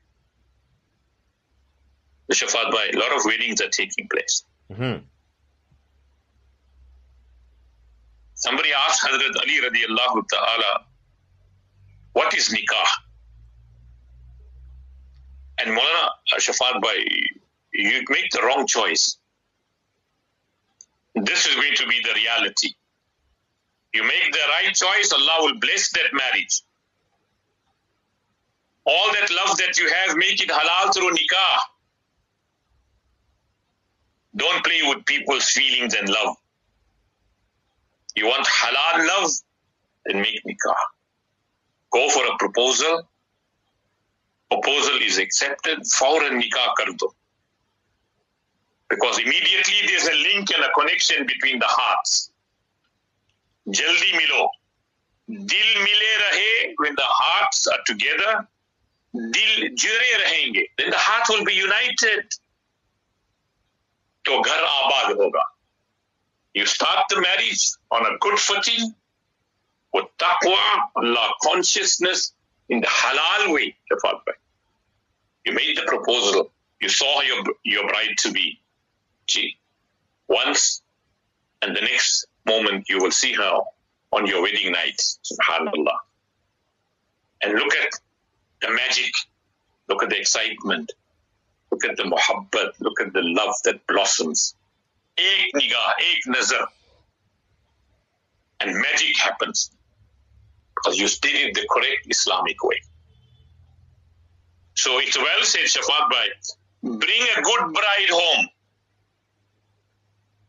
The 2.28 2.34
Shafat 2.34 2.70
Bhai, 2.72 2.90
a 2.90 2.98
lot 2.98 3.12
of 3.16 3.24
weddings 3.24 3.60
are 3.60 3.70
taking 3.70 4.08
place. 4.08 4.44
Mhm. 4.70 5.04
Somebody 8.34 8.72
asked 8.72 9.02
Hazrat 9.06 9.36
Ali 9.42 9.56
radiallahu 9.68 10.28
ta'ala, 10.28 10.86
what 12.18 12.34
is 12.34 12.48
nikah? 12.48 12.88
And 15.60 15.70
Maulana 15.70 16.08
Shafat 16.40 16.80
Bhai, 16.82 17.06
you 17.72 18.02
make 18.08 18.30
the 18.32 18.42
wrong 18.42 18.66
choice. 18.66 19.18
This 21.14 21.46
is 21.46 21.54
going 21.54 21.76
to 21.76 21.86
be 21.86 22.00
the 22.02 22.12
reality. 22.14 22.70
You 23.94 24.02
make 24.02 24.32
the 24.32 24.44
right 24.48 24.74
choice, 24.74 25.12
Allah 25.12 25.36
will 25.42 25.60
bless 25.60 25.90
that 25.92 26.10
marriage. 26.12 26.60
All 28.84 29.12
that 29.12 29.30
love 29.30 29.56
that 29.58 29.78
you 29.78 29.88
have, 29.88 30.16
make 30.16 30.42
it 30.42 30.48
halal 30.48 30.92
through 30.92 31.12
nikah. 31.12 31.58
Don't 34.34 34.64
play 34.64 34.80
with 34.86 35.04
people's 35.06 35.48
feelings 35.50 35.94
and 35.94 36.08
love. 36.08 36.36
You 38.16 38.26
want 38.26 38.44
halal 38.46 39.06
love? 39.06 39.30
Then 40.06 40.20
make 40.20 40.42
nikah 40.44 40.97
go 41.92 42.08
for 42.10 42.24
a 42.26 42.36
proposal, 42.38 43.08
proposal 44.50 44.98
is 45.02 45.18
accepted, 45.18 45.78
fawran 45.80 46.40
nikah 46.40 46.72
kardo. 46.78 47.12
Because 48.88 49.18
immediately 49.18 49.86
there's 49.86 50.06
a 50.06 50.14
link 50.14 50.48
and 50.54 50.64
a 50.64 50.70
connection 50.78 51.26
between 51.26 51.58
the 51.58 51.66
hearts. 51.66 52.30
Jaldi 53.68 54.12
milo. 54.12 54.48
Dil 55.28 55.74
mile 55.76 56.14
rahe, 56.24 56.72
when 56.78 56.94
the 56.94 57.04
hearts 57.04 57.66
are 57.66 57.80
together, 57.84 58.48
dil 59.12 59.68
jure 59.74 60.18
rahenge, 60.24 60.64
then 60.78 60.90
the 60.90 60.96
heart 60.96 61.24
will 61.28 61.44
be 61.44 61.52
united. 61.52 62.24
To 64.24 64.42
ghar 64.42 64.58
abad 64.58 65.16
hoga. 65.16 65.42
You 66.54 66.64
start 66.66 67.04
the 67.10 67.20
marriage 67.20 67.70
on 67.90 68.06
a 68.06 68.18
good 68.20 68.38
footing, 68.38 68.94
with 69.92 70.06
taqwa, 70.18 70.82
Allah 70.96 71.32
consciousness 71.42 72.32
in 72.68 72.80
the 72.80 72.86
halal 72.86 73.54
way, 73.54 73.74
the 73.90 73.96
Shafat 73.96 74.20
You 75.44 75.52
made 75.54 75.76
the 75.76 75.82
proposal. 75.86 76.50
You 76.80 76.88
saw 76.88 77.22
your, 77.22 77.42
your 77.64 77.88
bride 77.88 78.16
to 78.18 78.30
be. 78.30 78.60
Gee, 79.26 79.56
once 80.28 80.82
and 81.62 81.76
the 81.76 81.80
next 81.80 82.26
moment 82.46 82.84
you 82.88 82.98
will 82.98 83.10
see 83.10 83.32
her 83.32 83.60
on 84.12 84.26
your 84.26 84.42
wedding 84.42 84.72
night. 84.72 85.00
Subhanallah. 85.24 85.98
And 87.42 87.52
look 87.54 87.74
at 87.74 87.92
the 88.62 88.70
magic. 88.70 89.12
Look 89.88 90.02
at 90.02 90.10
the 90.10 90.18
excitement. 90.18 90.92
Look 91.70 91.84
at 91.84 91.96
the 91.96 92.04
muhabbat. 92.04 92.72
Look 92.80 93.00
at 93.00 93.12
the 93.12 93.22
love 93.22 93.54
that 93.64 93.86
blossoms. 93.86 94.54
Ek 95.18 95.52
nigah, 95.54 95.92
ek 95.98 96.20
nazar. 96.26 96.68
And 98.60 98.74
magic 98.74 99.16
happens 99.18 99.70
because 100.82 100.98
you 100.98 101.08
did 101.20 101.48
it 101.48 101.54
the 101.54 101.66
correct 101.70 102.06
Islamic 102.08 102.62
way. 102.62 102.80
So 104.74 104.98
it's 105.00 105.18
well 105.18 105.42
said, 105.42 105.64
Shafat 105.64 106.10
Bhai, 106.10 106.28
hmm. 106.82 106.98
bring 106.98 107.22
a 107.36 107.42
good 107.42 107.72
bride 107.74 108.10
home. 108.10 108.46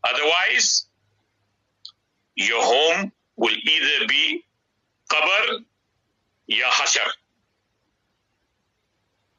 Otherwise, 0.04 0.86
your 2.36 2.62
home 2.62 3.12
will 3.36 3.54
either 3.74 4.06
be 4.06 4.44
qabr 5.10 5.64
ya 6.46 6.68
hashar. 6.70 7.10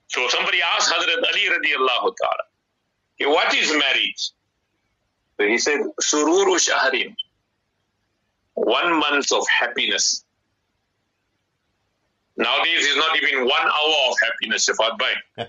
So 0.07 0.27
somebody 0.27 0.59
asked 0.61 0.91
Hazrat 0.91 1.23
Ali 1.29 1.45
radiallahu 1.55 2.13
ta'ala, 2.21 3.31
what 3.33 3.53
is 3.55 3.71
marriage? 3.71 4.31
So 5.39 5.47
he 5.47 5.57
said, 5.57 5.79
sururu 6.01 6.59
shahrin, 6.59 7.15
one 8.55 8.99
month 8.99 9.31
of 9.31 9.45
happiness. 9.47 10.25
Nowadays, 12.37 12.85
it's 12.87 12.97
not 12.97 13.15
even 13.21 13.45
one 13.45 13.61
hour 13.61 14.09
of 14.09 14.15
happiness, 14.21 14.67
Shafat 14.67 14.97
Bhai. 14.97 15.13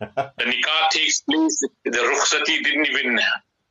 the 0.00 0.44
nikah 0.44 0.88
takes 0.90 1.20
place, 1.22 1.62
the 1.84 1.90
rukhsati 1.90 2.64
didn't 2.64 2.88
even 2.88 3.20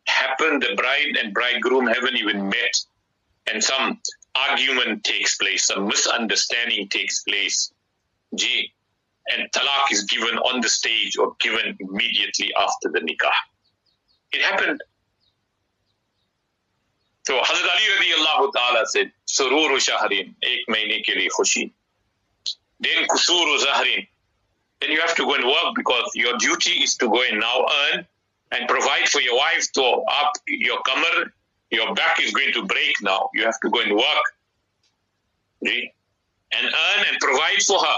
happen, 0.05 0.59
the 0.59 0.75
bride 0.75 1.17
and 1.21 1.33
bridegroom 1.33 1.87
haven't 1.87 2.15
even 2.15 2.47
met, 2.47 2.75
and 3.51 3.63
some 3.63 3.99
argument 4.35 5.03
takes 5.03 5.37
place, 5.37 5.65
some 5.65 5.87
misunderstanding 5.87 6.87
takes 6.87 7.23
place. 7.23 7.73
Gee, 8.35 8.71
and 9.31 9.51
talaq 9.51 9.91
is 9.91 10.03
given 10.03 10.37
on 10.37 10.61
the 10.61 10.69
stage 10.69 11.17
or 11.17 11.35
given 11.39 11.75
immediately 11.79 12.53
after 12.55 12.89
the 12.91 12.99
nikah. 12.99 13.31
It 14.31 14.41
happened. 14.41 14.81
So 17.27 17.33
Hazrat 17.37 17.69
Ali 17.71 17.87
रजी 17.87 18.11
अल्लाह 18.11 18.45
ताला 18.55 18.83
से 18.93 19.03
सुरूर 19.33 19.79
शाहरीन 19.79 20.35
एक 20.43 20.69
महीने 20.69 20.99
के 21.05 21.15
लिए 21.15 21.29
खुशी 21.37 21.71
then 22.81 23.05
kusuru 23.07 23.57
zahrin. 23.59 24.07
Then 24.81 24.91
you 24.91 24.99
have 25.01 25.15
to 25.15 25.23
go 25.23 25.35
and 25.35 25.45
work 25.45 25.75
because 25.75 26.09
your 26.15 26.37
duty 26.37 26.81
is 26.83 26.95
to 26.97 27.07
go 27.07 27.21
and 27.21 27.39
now 27.39 27.65
earn 27.81 28.07
and 28.51 28.67
provide 28.67 29.07
for 29.07 29.21
your 29.21 29.37
wife. 29.37 29.71
To 29.73 29.83
up 29.83 30.33
your 30.47 30.81
kamar, 30.81 31.31
your 31.69 31.93
back 31.93 32.19
is 32.19 32.31
going 32.33 32.51
to 32.53 32.63
break 32.65 32.95
now. 33.03 33.29
You 33.35 33.45
have 33.45 33.59
to 33.61 33.69
go 33.69 33.81
and 33.81 33.95
work. 33.95 34.25
See? 35.63 35.93
And 36.53 36.65
earn 36.65 37.05
and 37.09 37.19
provide 37.19 37.61
for 37.61 37.79
her. 37.79 37.97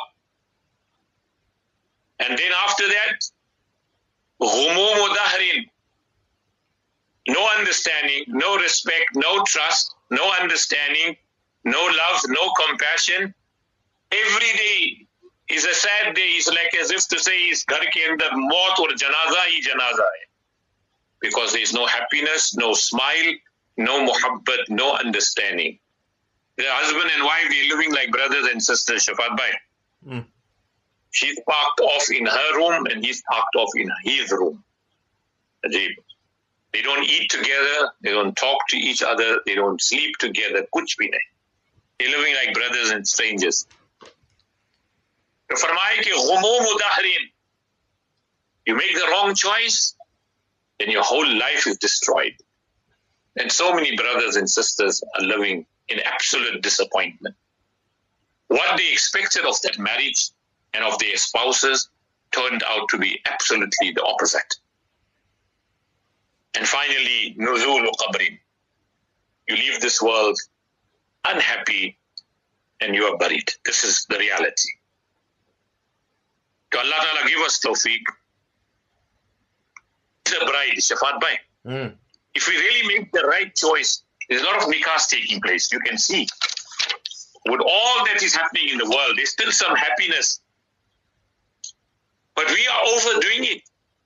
And 2.19 2.37
then 2.37 2.51
after 2.65 2.87
that, 2.87 3.17
humumu 4.41 5.15
dahrin 5.15 5.69
no 7.27 7.47
understanding, 7.57 8.25
no 8.27 8.57
respect, 8.57 9.05
no 9.15 9.43
trust, 9.47 9.95
no 10.11 10.31
understanding, 10.41 11.15
no 11.63 11.81
love, 11.81 12.21
no 12.27 12.51
compassion. 12.67 13.33
Every 14.11 14.51
day 14.57 15.07
is 15.49 15.65
a 15.65 15.73
sad 15.73 16.15
day. 16.15 16.29
It's 16.35 16.47
like 16.49 16.75
as 16.79 16.91
if 16.91 17.07
to 17.09 17.19
say 17.19 17.37
is 17.37 17.63
ghar 17.63 17.79
ke 17.79 18.03
andar 18.09 18.31
maut 18.33 18.77
janaza 18.77 19.41
hi 19.45 19.61
janaza 19.67 20.05
hai. 20.11 20.23
Because 21.21 21.53
there 21.53 21.61
is 21.61 21.73
no 21.73 21.85
happiness, 21.85 22.55
no 22.55 22.73
smile, 22.73 23.33
no 23.77 24.05
muhabbat, 24.05 24.69
no 24.69 24.93
understanding. 24.93 25.79
The 26.57 26.65
husband 26.67 27.09
and 27.15 27.23
wife, 27.23 27.45
they're 27.49 27.69
living 27.69 27.93
like 27.93 28.11
brothers 28.11 28.45
and 28.51 28.61
sisters, 28.61 29.05
Shafat 29.05 29.37
Bhai. 29.37 29.51
Mm. 30.07 30.25
She's 31.11 31.39
parked 31.47 31.79
off 31.79 32.11
in 32.11 32.25
her 32.25 32.57
room 32.57 32.85
and 32.87 33.03
he's 33.03 33.23
parked 33.29 33.55
off 33.55 33.69
in 33.75 33.89
his 34.03 34.31
room. 34.31 34.63
Ajib. 35.65 35.95
They 36.72 36.82
don't 36.82 37.04
eat 37.04 37.30
together. 37.30 37.90
They 38.02 38.12
don't 38.12 38.36
talk 38.36 38.58
to 38.68 38.76
each 38.76 39.02
other. 39.02 39.40
They 39.46 39.54
don't 39.54 39.80
sleep 39.80 40.16
together. 40.18 40.66
Kuch 40.74 40.96
bhi 41.00 41.08
nahi. 41.08 41.26
They're 41.98 42.10
living 42.10 42.34
like 42.34 42.54
brothers 42.54 42.90
and 42.90 43.06
strangers. 43.06 43.66
तो 45.50 45.56
फरमाए 45.56 45.98
कि 46.04 46.10
गुमूम 46.10 46.64
उदाहरीन 46.70 47.28
you 48.68 48.76
make 48.76 48.94
the 48.94 49.08
wrong 49.10 49.34
choice, 49.34 49.94
then 50.78 50.90
your 50.90 51.02
whole 51.02 51.26
life 51.26 51.66
is 51.66 51.78
destroyed. 51.78 52.34
And 53.38 53.50
so 53.50 53.72
many 53.72 53.96
brothers 53.96 54.36
and 54.36 54.48
sisters 54.48 55.02
are 55.14 55.24
living 55.24 55.64
in 55.88 56.00
absolute 56.00 56.60
disappointment. 56.62 57.34
What 58.48 58.76
they 58.76 58.92
expected 58.92 59.46
of 59.46 59.58
that 59.62 59.78
marriage 59.78 60.32
and 60.74 60.84
of 60.84 60.98
their 60.98 61.16
spouses 61.16 61.88
turned 62.30 62.62
out 62.64 62.90
to 62.90 62.98
be 62.98 63.18
absolutely 63.24 63.92
the 63.92 64.04
opposite. 64.04 64.54
And 66.55 66.67
finally, 66.67 67.35
nuzul 67.39 67.85
qabrin. 68.01 68.37
You 69.47 69.55
leave 69.55 69.81
this 69.81 70.01
world 70.01 70.37
unhappy 71.27 71.97
and 72.81 72.95
you 72.95 73.05
are 73.05 73.17
buried. 73.17 73.49
This 73.65 73.83
is 73.83 74.05
the 74.09 74.17
reality. 74.17 74.69
To 76.71 76.79
Allah 76.79 76.95
Ta'ala 77.01 77.29
give 77.29 77.39
us 77.39 77.59
tawfiq. 77.59 78.01
The 80.25 80.45
bride, 80.45 80.77
Shafat 80.77 81.19
Bhai. 81.19 81.39
Mm. 81.65 81.93
If 82.33 82.47
we 82.47 82.55
really 82.55 82.87
make 82.87 83.11
the 83.11 83.21
right 83.21 83.53
choice, 83.55 84.03
there's 84.29 84.41
a 84.41 84.45
lot 84.45 84.57
of 84.57 84.63
nikahs 84.69 85.07
taking 85.07 85.41
place. 85.41 85.71
You 85.71 85.79
can 85.81 85.97
see. 85.97 86.27
With 87.45 87.61
all 87.61 88.05
that 88.05 88.23
is 88.23 88.33
happening 88.33 88.69
in 88.69 88.77
the 88.77 88.85
world, 88.89 89.13
there's 89.17 89.31
still 89.31 89.51
some 89.51 89.75
happiness. 89.75 90.39
But 92.35 92.47
we 92.49 92.67
are 92.67 92.81
overdoing 92.95 93.43
it 93.43 93.61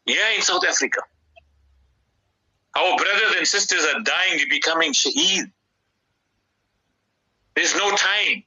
Yeah, 0.05 0.31
in 0.35 0.41
South 0.41 0.65
Africa 0.67 1.01
Our 3.36 3.36
brothers 3.36 3.36
and 3.38 3.46
sisters 3.46 3.84
are 3.84 4.00
dying, 4.00 4.38
they're 4.38 4.48
becoming 4.48 4.92
shaheed. 4.92 5.50
There's 7.54 7.74
no 7.76 7.90
time. 7.94 8.44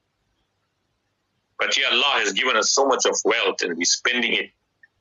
But 1.60 1.78
yeah, 1.78 1.88
Allah 1.92 2.22
has 2.24 2.34
given 2.34 2.58
us 2.58 2.72
so 2.72 2.86
much 2.88 3.06
of 3.06 3.16
wealth 3.24 3.62
and 3.62 3.78
we're 3.78 3.86
spending 3.86 4.34
it. 4.34 4.50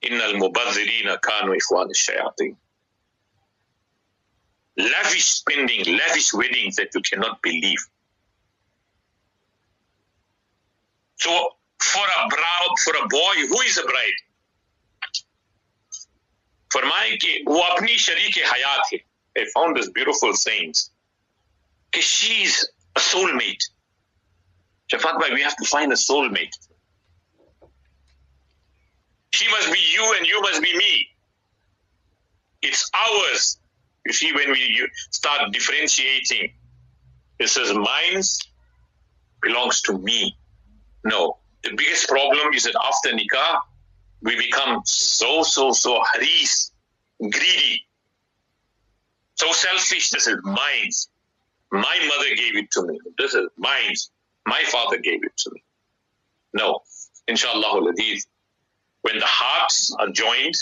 إِنَّ 0.03 0.21
الْمُبَذِّرِينَ 0.21 1.17
كَانُوا 1.17 1.57
إِخْوَانِ 1.57 1.91
الشَّيَاطِينَ 1.91 2.57
Lavish 4.77 5.25
spending, 5.25 5.97
lavish 5.97 6.35
weddings 6.35 6.77
that 6.77 6.89
you 6.95 7.01
cannot 7.01 7.41
believe. 7.41 7.79
So 11.17 11.31
for 11.79 12.05
a 12.05 12.29
bride, 12.29 12.77
for 12.85 12.95
a 13.03 13.09
boy, 13.09 13.47
who 13.49 13.61
is 13.63 13.79
a 13.79 13.83
bride? 13.83 14.21
फरमाए 16.75 17.11
कि 17.23 17.45
वो 17.49 17.61
अपनी 17.61 17.97
शरीक 17.99 18.37
हयात 18.53 18.83
है 18.93 19.08
I 19.38 19.46
found 19.54 19.76
this 19.76 19.90
beautiful 19.90 20.34
sayings. 20.34 20.92
She's 21.94 22.68
a 22.96 23.00
soulmate. 23.00 23.64
Shafat 24.92 25.20
Bhai, 25.20 25.34
we 25.34 25.42
have 25.42 25.56
to 25.58 25.66
find 25.66 25.92
a 25.92 25.96
soulmate. 25.96 26.54
She 29.32 29.50
must 29.52 29.72
be 29.72 29.80
you 29.94 30.16
and 30.18 30.26
you 30.26 30.42
must 30.42 30.62
be 30.62 30.76
me. 30.76 31.08
It's 32.62 32.90
ours. 32.94 33.60
You 34.06 34.14
see, 34.14 34.34
when 34.34 34.52
we 34.52 34.90
start 35.12 35.52
differentiating, 35.54 36.54
it 37.40 37.48
says 37.48 37.74
mine 37.74 38.22
belongs 39.42 39.82
to 39.84 39.98
me. 39.98 40.36
No. 41.04 41.38
The 41.64 41.72
biggest 41.76 42.08
problem 42.08 42.54
is 42.54 42.64
that 42.64 42.76
after 42.84 43.16
nikah, 43.16 43.62
we 44.22 44.36
become 44.38 44.82
so, 44.86 45.44
so, 45.44 45.72
so 45.72 46.02
haris, 46.12 46.72
greedy 47.22 47.86
selfish. 49.48 50.10
This 50.10 50.28
is 50.28 50.38
mine. 50.44 50.92
My 51.72 51.98
mother 52.08 52.36
gave 52.36 52.58
it 52.58 52.72
to 52.72 52.84
me. 52.84 53.00
This 53.18 53.34
is 53.34 53.48
mine. 53.58 53.96
My 54.46 54.64
father 54.68 54.98
gave 54.98 55.24
it 55.24 55.36
to 55.38 55.52
me. 55.54 55.64
No. 56.54 56.82
Inshallah, 57.28 57.94
when 59.02 59.20
the 59.20 59.26
hearts 59.26 59.96
are 60.00 60.10
joined, 60.10 60.56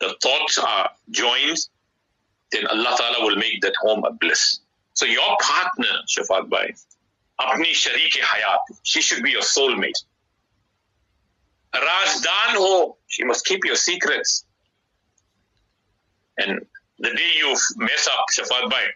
the 0.00 0.14
thoughts 0.22 0.58
are 0.58 0.90
joined, 1.10 1.58
then 2.52 2.66
Allah 2.66 2.94
Ta'ala 2.96 3.26
will 3.26 3.36
make 3.36 3.60
that 3.60 3.74
home 3.82 4.04
a 4.04 4.12
bliss. 4.12 4.60
So 4.94 5.04
your 5.06 5.36
partner, 5.40 5.94
Shafat 6.08 6.48
Bhai, 6.48 6.74
apni 7.40 7.72
sharik 7.72 8.12
hayat, 8.20 8.58
she 8.82 9.02
should 9.02 9.22
be 9.22 9.30
your 9.30 9.42
soulmate. 9.42 10.04
Rajdan 11.74 12.56
ho, 12.56 12.96
she 13.06 13.24
must 13.24 13.44
keep 13.44 13.64
your 13.64 13.76
secrets. 13.76 14.44
And 16.38 16.64
the 16.98 17.10
day 17.10 17.30
you 17.36 17.56
mess 17.76 18.08
up 18.08 18.24
Shafat 18.32 18.70
Bai, 18.70 18.86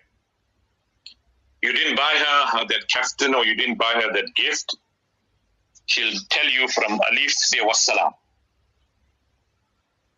you 1.62 1.72
didn't 1.72 1.96
buy 1.96 2.12
her 2.52 2.66
that 2.66 2.88
kaftan 2.92 3.34
or 3.34 3.44
you 3.44 3.54
didn't 3.54 3.78
buy 3.78 3.92
her 3.94 4.12
that 4.12 4.34
gift, 4.34 4.76
she'll 5.86 6.18
tell 6.30 6.48
you 6.48 6.68
from 6.68 7.00
Alif, 7.10 7.30
say 7.30 7.58
wassalam. 7.58 8.12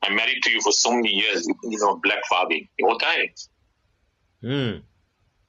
I'm 0.03 0.17
married 0.17 0.43
to 0.43 0.51
you 0.51 0.61
for 0.61 0.73
so 0.73 0.93
many 0.95 1.11
years, 1.11 1.47
you 1.47 1.79
know, 1.79 1.97
black 2.03 2.25
father. 2.29 2.57
What 2.81 3.01
hai? 3.03 3.33
Mm. 4.43 4.83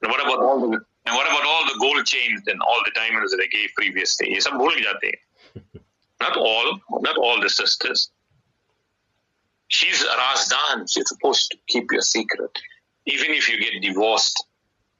And 0.02 0.10
what 0.10 0.20
about 0.20 0.40
all 0.42 0.60
the 0.60 0.80
and 1.06 1.14
what 1.14 1.26
about 1.26 1.44
all 1.44 1.64
the 1.66 1.78
gold 1.78 2.04
chains 2.04 2.42
and 2.46 2.60
all 2.62 2.82
the 2.84 2.90
diamonds 2.94 3.30
that 3.30 3.40
I 3.40 3.46
gave 3.46 3.70
previously? 3.76 4.32
Not 6.20 6.36
all, 6.38 6.80
not 7.02 7.16
all 7.18 7.40
the 7.42 7.50
sisters. 7.50 8.10
She's 9.68 10.02
a 10.02 10.06
Razdan. 10.06 10.90
She's 10.90 11.08
supposed 11.08 11.50
to 11.50 11.58
keep 11.66 11.90
your 11.90 12.02
secret. 12.02 12.50
Even 13.06 13.30
if 13.30 13.48
you 13.48 13.58
get 13.58 13.80
divorced 13.82 14.44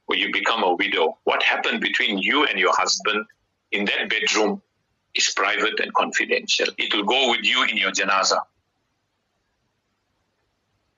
or 0.06 0.16
you 0.16 0.32
become 0.32 0.62
a 0.62 0.74
widow, 0.74 1.18
what 1.24 1.42
happened 1.42 1.80
between 1.80 2.18
you 2.18 2.44
and 2.46 2.58
your 2.58 2.74
husband 2.74 3.24
in 3.72 3.84
that 3.86 4.08
bedroom 4.08 4.62
is 5.14 5.32
private 5.34 5.80
and 5.80 5.92
confidential. 5.94 6.66
It 6.78 6.94
will 6.94 7.04
go 7.04 7.30
with 7.30 7.44
you 7.44 7.64
in 7.64 7.76
your 7.76 7.90
janaza. 7.90 8.38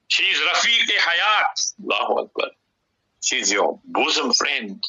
She's 0.09 0.37
Rafiq 0.39 0.89
Hayat. 0.89 1.73
Allahu 1.85 2.21
Akbar. 2.25 2.51
She's 3.21 3.53
your 3.53 3.79
bosom 3.85 4.33
friend. 4.33 4.83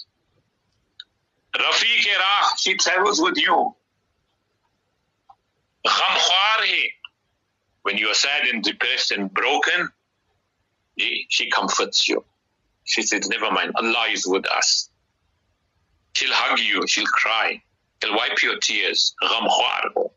Rafiq 1.56 2.06
Rah, 2.20 2.50
she 2.58 2.76
travels 2.76 3.22
with 3.22 3.38
you. 3.38 3.76
Ghamkhwar 5.86 6.60
hai. 6.62 6.99
When 7.89 7.99
you 7.99 8.09
are 8.09 8.15
sad 8.15 8.47
and 8.49 8.63
depressed 8.63 9.11
and 9.11 9.33
broken, 9.33 9.89
she 10.97 11.51
comforts 11.51 12.09
you. 12.09 12.25
She 12.85 13.03
says, 13.03 13.29
never 13.29 13.51
mind, 13.51 13.73
Allah 13.77 14.07
is 14.11 14.27
with 14.27 14.47
us. 14.51 14.89
She'll 16.15 16.33
hug 16.33 16.59
you, 16.61 16.87
she'll 16.87 17.07
cry, 17.07 17.63
she'll 18.03 18.15
wipe 18.15 18.43
your 18.43 18.59
tears. 18.59 19.15
Ghamkhwar 19.23 19.93
ho. 19.97 20.13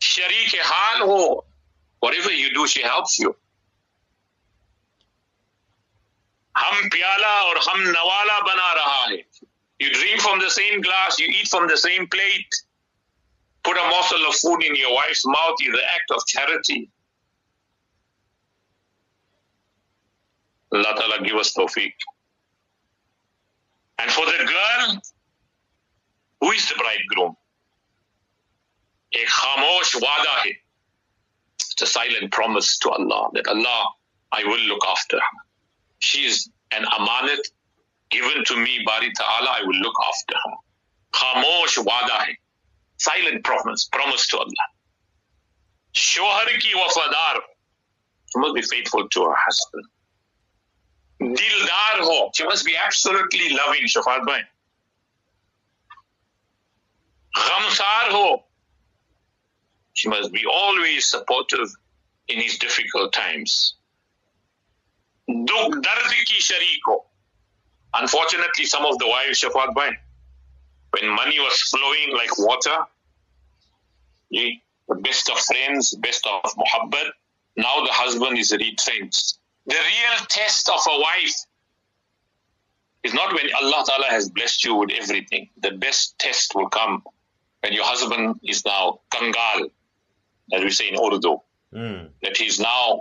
Sharik 0.00 0.54
hal 0.62 1.08
ho. 1.08 1.44
Whatever 2.00 2.30
you 2.30 2.54
do, 2.54 2.66
she 2.66 2.82
helps 2.82 3.18
you. 3.18 3.34
हम 6.58 6.88
प्याला 6.90 7.34
और 7.48 7.58
हम 7.66 7.80
नवाला 7.80 8.38
बना 8.46 8.72
रहा 8.74 9.04
है 9.10 9.22
You 9.80 9.90
drink 9.92 10.20
from 10.20 10.40
the 10.40 10.50
same 10.50 10.80
glass, 10.80 11.18
you 11.20 11.26
eat 11.28 11.48
from 11.48 11.68
the 11.68 11.76
same 11.76 12.08
plate. 12.08 12.54
Put 13.63 13.77
a 13.77 13.89
morsel 13.89 14.25
of 14.27 14.35
food 14.35 14.63
in 14.63 14.75
your 14.75 14.93
wife's 14.93 15.25
mouth 15.25 15.55
is 15.61 15.71
the 15.73 15.83
act 15.83 16.11
of 16.11 16.25
charity. 16.27 16.89
Allah 20.73 20.93
Ta'ala 20.97 21.23
give 21.23 21.35
us 21.37 21.53
tawfiq. 21.53 21.93
And 23.99 24.11
for 24.11 24.25
the 24.25 24.43
girl, 24.45 25.01
who 26.41 26.51
is 26.51 26.67
the 26.67 26.75
bridegroom? 26.75 27.35
A 29.13 29.25
khamosh 29.25 29.95
wada 29.95 30.33
hai. 30.41 30.57
It's 31.59 31.81
a 31.81 31.85
silent 31.85 32.31
promise 32.31 32.77
to 32.79 32.89
Allah 32.89 33.29
that 33.33 33.47
Allah, 33.47 33.89
I 34.31 34.43
will 34.43 34.59
look 34.61 34.81
after 34.89 35.17
her. 35.17 35.37
She 35.99 36.25
is 36.25 36.49
an 36.71 36.83
amanat 36.83 37.39
given 38.09 38.43
to 38.45 38.57
me, 38.57 38.83
Bari 38.85 39.11
Ta'ala, 39.13 39.55
I 39.57 39.61
will 39.63 39.79
look 39.79 39.95
after 40.07 40.35
her. 40.43 40.53
Khamosh 41.13 41.77
wada 41.85 42.13
hai. 42.13 42.37
Silent 43.03 43.43
promise, 43.43 43.89
promise 43.91 44.27
to 44.27 44.37
Allah. 44.37 44.67
Shohar 45.93 46.47
ki 46.59 46.71
wafadar. 46.73 47.39
She 48.29 48.39
must 48.39 48.55
be 48.55 48.61
faithful 48.61 49.09
to 49.09 49.23
her 49.25 49.35
husband. 49.37 49.85
Dildar 51.21 51.97
ho. 52.07 52.31
She 52.33 52.45
must 52.45 52.65
be 52.65 52.75
absolutely 52.77 53.49
loving, 53.49 53.83
Shafat 53.87 54.25
Bhai. 54.25 54.41
Ghamsar 57.35 58.07
ho. 58.15 58.45
She 59.93 60.07
must 60.07 60.31
be 60.31 60.45
always 60.45 61.05
supportive 61.05 61.69
in 62.29 62.39
his 62.39 62.57
difficult 62.57 63.11
times. 63.11 63.75
Duk 65.27 65.71
dard 65.83 66.13
ki 66.25 66.39
shariko. 66.39 67.03
Unfortunately, 67.95 68.65
some 68.65 68.85
of 68.85 68.97
the 68.97 69.07
wives, 69.07 69.41
Shafat 69.41 69.75
Bhai, 69.75 69.91
when 70.91 71.09
money 71.09 71.39
was 71.39 71.61
flowing 71.63 72.15
like 72.15 72.37
water, 72.39 72.77
the 74.33 74.95
best 75.01 75.29
of 75.29 75.37
friends, 75.39 75.95
best 75.95 76.25
of 76.27 76.41
muhabbat, 76.55 77.09
now 77.55 77.83
the 77.85 77.91
husband 77.91 78.37
is 78.37 78.51
retrenched. 78.51 79.37
The 79.65 79.75
real 79.75 80.25
test 80.27 80.69
of 80.69 80.79
a 80.89 80.99
wife 80.99 81.35
is 83.03 83.13
not 83.13 83.33
when 83.33 83.47
Allah 83.61 83.83
Ta'ala 83.85 84.07
has 84.09 84.29
blessed 84.29 84.63
you 84.65 84.75
with 84.75 84.91
everything. 84.91 85.49
The 85.61 85.71
best 85.71 86.17
test 86.19 86.53
will 86.55 86.69
come 86.69 87.03
when 87.61 87.73
your 87.73 87.85
husband 87.85 88.39
is 88.43 88.65
now 88.65 88.99
kangal, 89.13 89.69
as 90.53 90.63
we 90.63 90.69
say 90.71 90.89
in 90.89 90.95
Urdu, 90.99 91.37
Hmm. 91.73 92.05
that 92.21 92.37
he's 92.37 92.59
now 92.59 92.99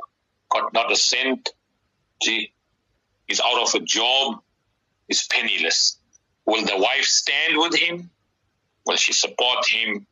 got 0.49 0.73
not 0.73 0.91
a 0.91 0.97
cent, 0.97 1.51
see, 2.23 2.53
he's 3.27 3.41
out 3.41 3.61
of 3.61 3.75
a 3.75 3.81
job, 3.85 4.41
he's 5.09 5.27
penniless. 5.27 5.99
Will 6.47 6.65
the 6.65 6.77
wife 6.79 7.05
stand 7.05 7.59
with 7.59 7.75
him? 7.75 8.11
Will 8.87 8.97
she 8.97 9.13
support 9.13 9.67
him, 9.69 10.07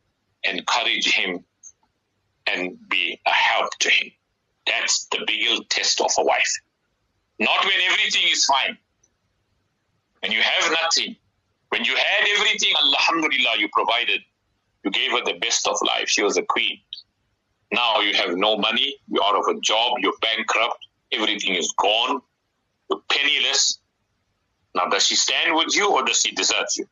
encourage 0.45 1.13
him, 1.13 1.45
and 2.47 2.79
be 2.89 3.21
a 3.27 3.31
help 3.31 3.71
to 3.81 3.91
him? 3.91 4.11
That's 4.67 5.07
the 5.07 5.25
bigger 5.27 5.63
test 5.69 6.01
of 6.01 6.11
a 6.19 6.25
wife. 6.25 6.53
Not 7.39 7.65
when 7.65 7.81
everything 7.91 8.23
is 8.31 8.45
fine. 8.45 8.77
When 10.21 10.33
you 10.33 10.43
have 10.43 10.73
nothing. 10.83 11.17
When 11.71 11.85
you 11.85 11.97
had 11.97 12.29
everything, 12.37 12.75
Alhamdulillah, 12.77 13.59
you 13.59 13.69
provided. 13.73 14.21
You 14.85 14.91
gave 14.91 15.13
her 15.13 15.25
the 15.25 15.39
best 15.39 15.67
of 15.67 15.77
life. 15.87 16.09
She 16.09 16.23
was 16.23 16.37
a 16.37 16.43
queen. 16.43 16.81
Now 17.73 18.01
you 18.01 18.15
have 18.15 18.37
no 18.37 18.57
money, 18.57 18.97
you're 19.09 19.23
out 19.23 19.37
of 19.37 19.45
a 19.57 19.61
job, 19.61 19.99
you're 20.01 20.19
bankrupt, 20.21 20.87
everything 21.13 21.55
is 21.55 21.73
gone, 21.79 22.21
you're 22.91 23.01
penniless. 23.09 23.79
Now, 24.75 24.87
does 24.87 25.07
she 25.07 25.17
stand 25.17 25.55
with 25.55 25.75
you 25.75 25.91
or 25.93 26.05
does 26.05 26.21
she 26.21 26.33
desert 26.33 26.67
you? 26.77 26.87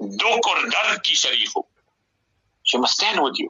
Dar 0.00 0.98
ki 1.02 1.14
sharifu. 1.14 1.64
She 2.68 2.76
must 2.76 2.94
stand 2.94 3.22
with 3.22 3.38
you. 3.38 3.48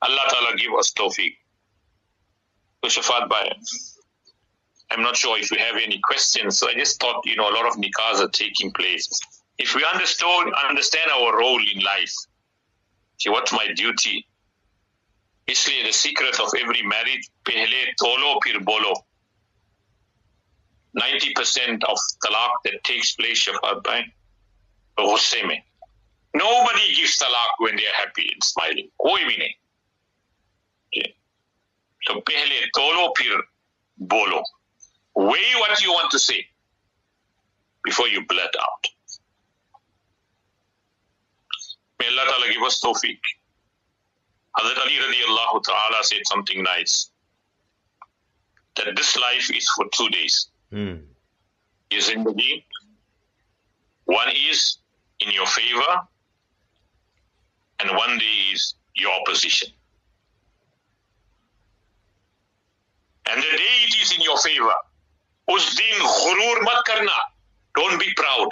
Allah 0.00 0.24
Ta'ala 0.30 0.56
give 0.56 0.72
us 0.78 0.92
tawfiq 0.92 1.34
to 2.82 2.88
shafat. 2.88 3.28
I'm 4.90 5.02
not 5.02 5.16
sure 5.16 5.38
if 5.38 5.50
we 5.50 5.58
have 5.58 5.76
any 5.76 6.00
questions. 6.04 6.58
So 6.58 6.70
I 6.70 6.74
just 6.74 6.98
thought, 6.98 7.20
you 7.26 7.36
know, 7.36 7.50
a 7.50 7.52
lot 7.52 7.66
of 7.66 7.74
nikahs 7.74 8.20
are 8.20 8.30
taking 8.30 8.72
place. 8.72 9.08
If 9.58 9.74
we 9.74 9.84
understood, 9.92 10.52
understand 10.70 11.10
our 11.10 11.36
role 11.38 11.60
in 11.60 11.82
life, 11.82 12.14
see 13.18 13.28
what's 13.28 13.52
my 13.52 13.68
duty? 13.76 14.26
Isliye 15.48 15.84
the 15.84 15.92
secret 15.92 16.40
of 16.40 16.48
every 16.58 16.82
marriage, 16.82 17.28
pehle 17.44 17.94
tolo 18.00 18.40
pir 18.42 18.60
bolo. 18.60 18.94
90% 20.96 21.84
of 21.84 21.98
talaq 22.24 22.50
that 22.64 22.82
takes 22.84 23.12
place, 23.12 23.44
shafat 23.44 23.82
bayah, 23.82 24.04
गुस्से 24.99 25.43
में. 25.43 25.61
Nobody 26.35 26.93
gives 26.95 27.17
talaq 27.17 27.59
when 27.59 27.75
they 27.75 27.85
are 27.85 27.95
happy 27.95 28.29
and 28.33 28.43
smiling. 28.43 28.89
कोई 28.99 29.23
भी 29.23 29.37
नहीं. 29.37 29.53
Okay. 30.87 31.15
So 32.07 32.21
पहले 32.21 32.71
tolo 32.77 33.13
फिर 33.17 33.41
bolo. 33.99 34.43
Weigh 35.15 35.55
what 35.59 35.81
you 35.81 35.91
want 35.91 36.11
to 36.11 36.19
say 36.19 36.47
before 37.83 38.07
you 38.07 38.25
blurt 38.25 38.55
out. 38.59 38.87
May 41.99 42.07
Allah 42.07 42.25
Ta'ala 42.31 42.51
give 42.51 42.63
us 42.63 42.79
tawfiq. 42.81 43.19
Hazrat 44.57 44.77
Ali 44.85 44.97
radiallahu 44.97 45.63
ta'ala 45.63 46.03
said 46.03 46.21
something 46.25 46.61
nice. 46.63 47.09
That 48.75 48.95
this 48.95 49.15
life 49.17 49.49
is 49.55 49.67
for 49.75 49.85
two 49.93 50.09
days. 50.09 50.49
Hmm. 50.71 50.95
Ye 51.89 51.99
zindagi, 51.99 52.63
one 54.05 54.29
is 54.49 54.77
in 55.20 55.32
your 55.32 55.46
favor 55.46 56.08
and 57.80 57.90
one 57.96 58.18
day 58.18 58.36
is 58.52 58.74
your 58.94 59.12
opposition. 59.20 59.68
And 63.30 63.42
the 63.42 63.56
day 63.56 63.74
it 63.84 63.94
is 64.02 64.12
in 64.12 64.22
your 64.22 64.38
favor, 64.38 64.72
us 65.48 65.74
din 65.76 65.98
ghurur 66.00 66.64
mat 66.64 66.82
karna. 66.86 67.18
Don't 67.74 68.00
be 68.00 68.12
proud. 68.16 68.48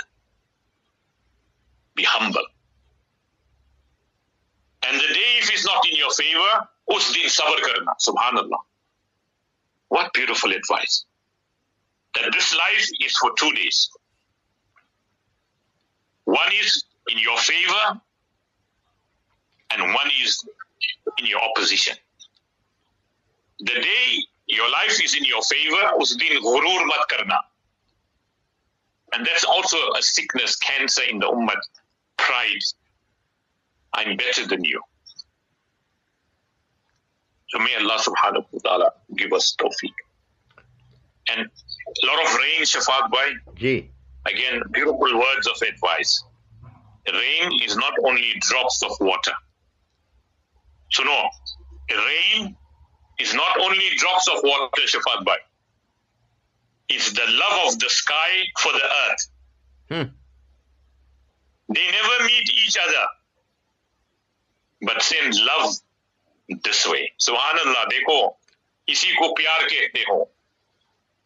Be 1.95 2.05
humble. 2.05 2.47
And 4.87 4.97
the 4.97 5.15
day 5.15 5.31
if 5.39 5.51
it's 5.51 5.65
not 5.65 5.85
in 5.89 5.97
your 5.97 6.11
favor, 6.11 6.69
us 6.95 7.13
din 7.13 7.29
sabr 7.29 7.61
karna. 7.63 7.93
Subhanallah. 8.01 8.59
What 9.89 10.13
beautiful 10.13 10.53
advice. 10.53 11.05
That 12.15 12.31
this 12.33 12.55
life 12.55 12.87
is 13.01 13.17
for 13.17 13.31
two 13.39 13.53
days. 13.53 13.91
One 16.27 16.53
is 16.61 16.85
in 17.09 17.19
your 17.19 17.39
favor, 17.39 18.01
and 19.71 19.83
one 19.95 20.11
is 20.23 20.45
in 21.19 21.27
your 21.27 21.41
opposition. 21.41 21.97
The 23.61 23.75
day 23.75 24.27
your 24.47 24.69
life 24.71 25.03
is 25.03 25.17
in 25.17 25.25
your 25.25 25.43
favor, 25.43 26.01
us 26.01 26.15
din 26.17 26.43
ghurur 26.43 26.87
mat 26.87 27.09
karna. 27.09 27.39
And 29.13 29.25
that's 29.25 29.45
also 29.45 29.77
a 29.97 30.03
sickness, 30.03 30.57
cancer 30.57 31.03
in 31.09 31.21
the 31.21 31.27
ummah, 31.27 31.61
pride. 32.17 32.67
I'm 33.95 34.17
better 34.17 34.47
than 34.47 34.65
you. 34.65 34.83
So 37.51 37.59
may 37.61 37.75
Allah 37.77 37.99
subhanahu 38.03 38.47
wa 38.51 38.61
ta'ala 38.65 38.91
give 39.17 39.33
us 39.33 39.57
tawfiq. 39.59 39.95
And 41.29 41.49
a 41.49 42.07
lot 42.07 42.27
of 42.27 42.35
rain, 42.35 42.63
Shafat 42.63 43.11
Bhai. 43.11 43.33
Ji. 43.55 43.91
Again, 44.26 44.62
beautiful 44.72 45.20
words 45.20 45.48
of 45.48 45.62
advice. 45.68 46.24
Rain 47.12 47.52
is 47.64 47.76
not 47.76 47.94
only 48.06 48.34
drops 48.40 48.84
of 48.84 48.92
water. 49.00 49.34
So 50.92 51.04
no, 51.04 51.30
rain 51.90 52.56
is 53.20 53.34
not 53.34 53.60
only 53.60 53.86
drops 53.98 54.28
of 54.28 54.44
water, 54.44 54.68
Shafat 54.86 55.26
Bhai. 55.26 55.38
It's 56.90 57.12
the 57.14 57.26
love 57.26 57.74
of 57.74 57.80
the 57.80 57.90
sky 57.90 58.32
for 58.60 58.72
the 58.74 58.84
earth. 58.84 59.28
Hmm. 59.90 60.16
They 61.74 61.88
never 61.92 62.26
meet 62.26 62.50
each 62.50 62.78
other, 62.78 63.06
but 64.82 65.02
send 65.02 65.34
love 65.40 65.76
this 66.64 66.88
way. 66.88 67.14
Subhanallah, 67.18 67.86
देखो 67.90 68.38
इसी 68.90 69.14
को 69.16 69.34
प्यार 69.36 69.64
कहते 69.64 70.02
हो 70.10 70.32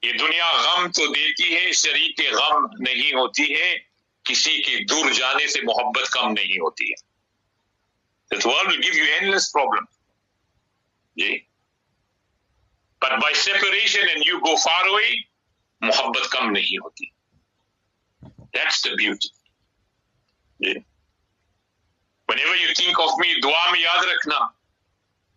یہ 0.02 0.12
دنیا 0.12 0.52
غم 0.52 0.90
تو 0.90 1.12
دیتی 1.12 1.56
ہے، 1.56 1.72
شریک 1.72 2.20
غم 2.32 2.66
نہیں 2.78 3.12
ہوتی 3.12 3.54
ہے، 3.54 3.78
کسی 4.24 4.62
کے 4.62 4.84
دور 4.84 5.10
جانے 5.10 5.46
سے 5.46 5.60
محبت 5.60 6.10
کم 6.10 6.32
نہیں 6.32 6.58
ہوتی 6.58 6.90
ہے۔ 6.90 7.10
جی۔ 11.16 11.38
پر 13.00 13.18
by 13.18 13.34
separation 13.34 14.08
and 14.08 14.22
you 14.26 14.38
go 14.38 14.56
far 14.56 14.86
away 14.86 15.10
محبت 15.80 16.30
کم 16.30 16.50
نہیں 16.50 16.76
ہوتی۔ 16.76 17.06
دیٹس 18.38 18.84
دا 18.84 18.90
بیوٹی 18.94 19.28
جی۔ 20.60 20.78
One 22.28 22.38
ever 22.38 22.56
you 22.56 22.68
think 22.76 23.00
of 23.00 23.42
دعا 23.42 23.70
میں 23.70 23.80
یاد 23.80 24.04
رکھنا۔ 24.04 24.36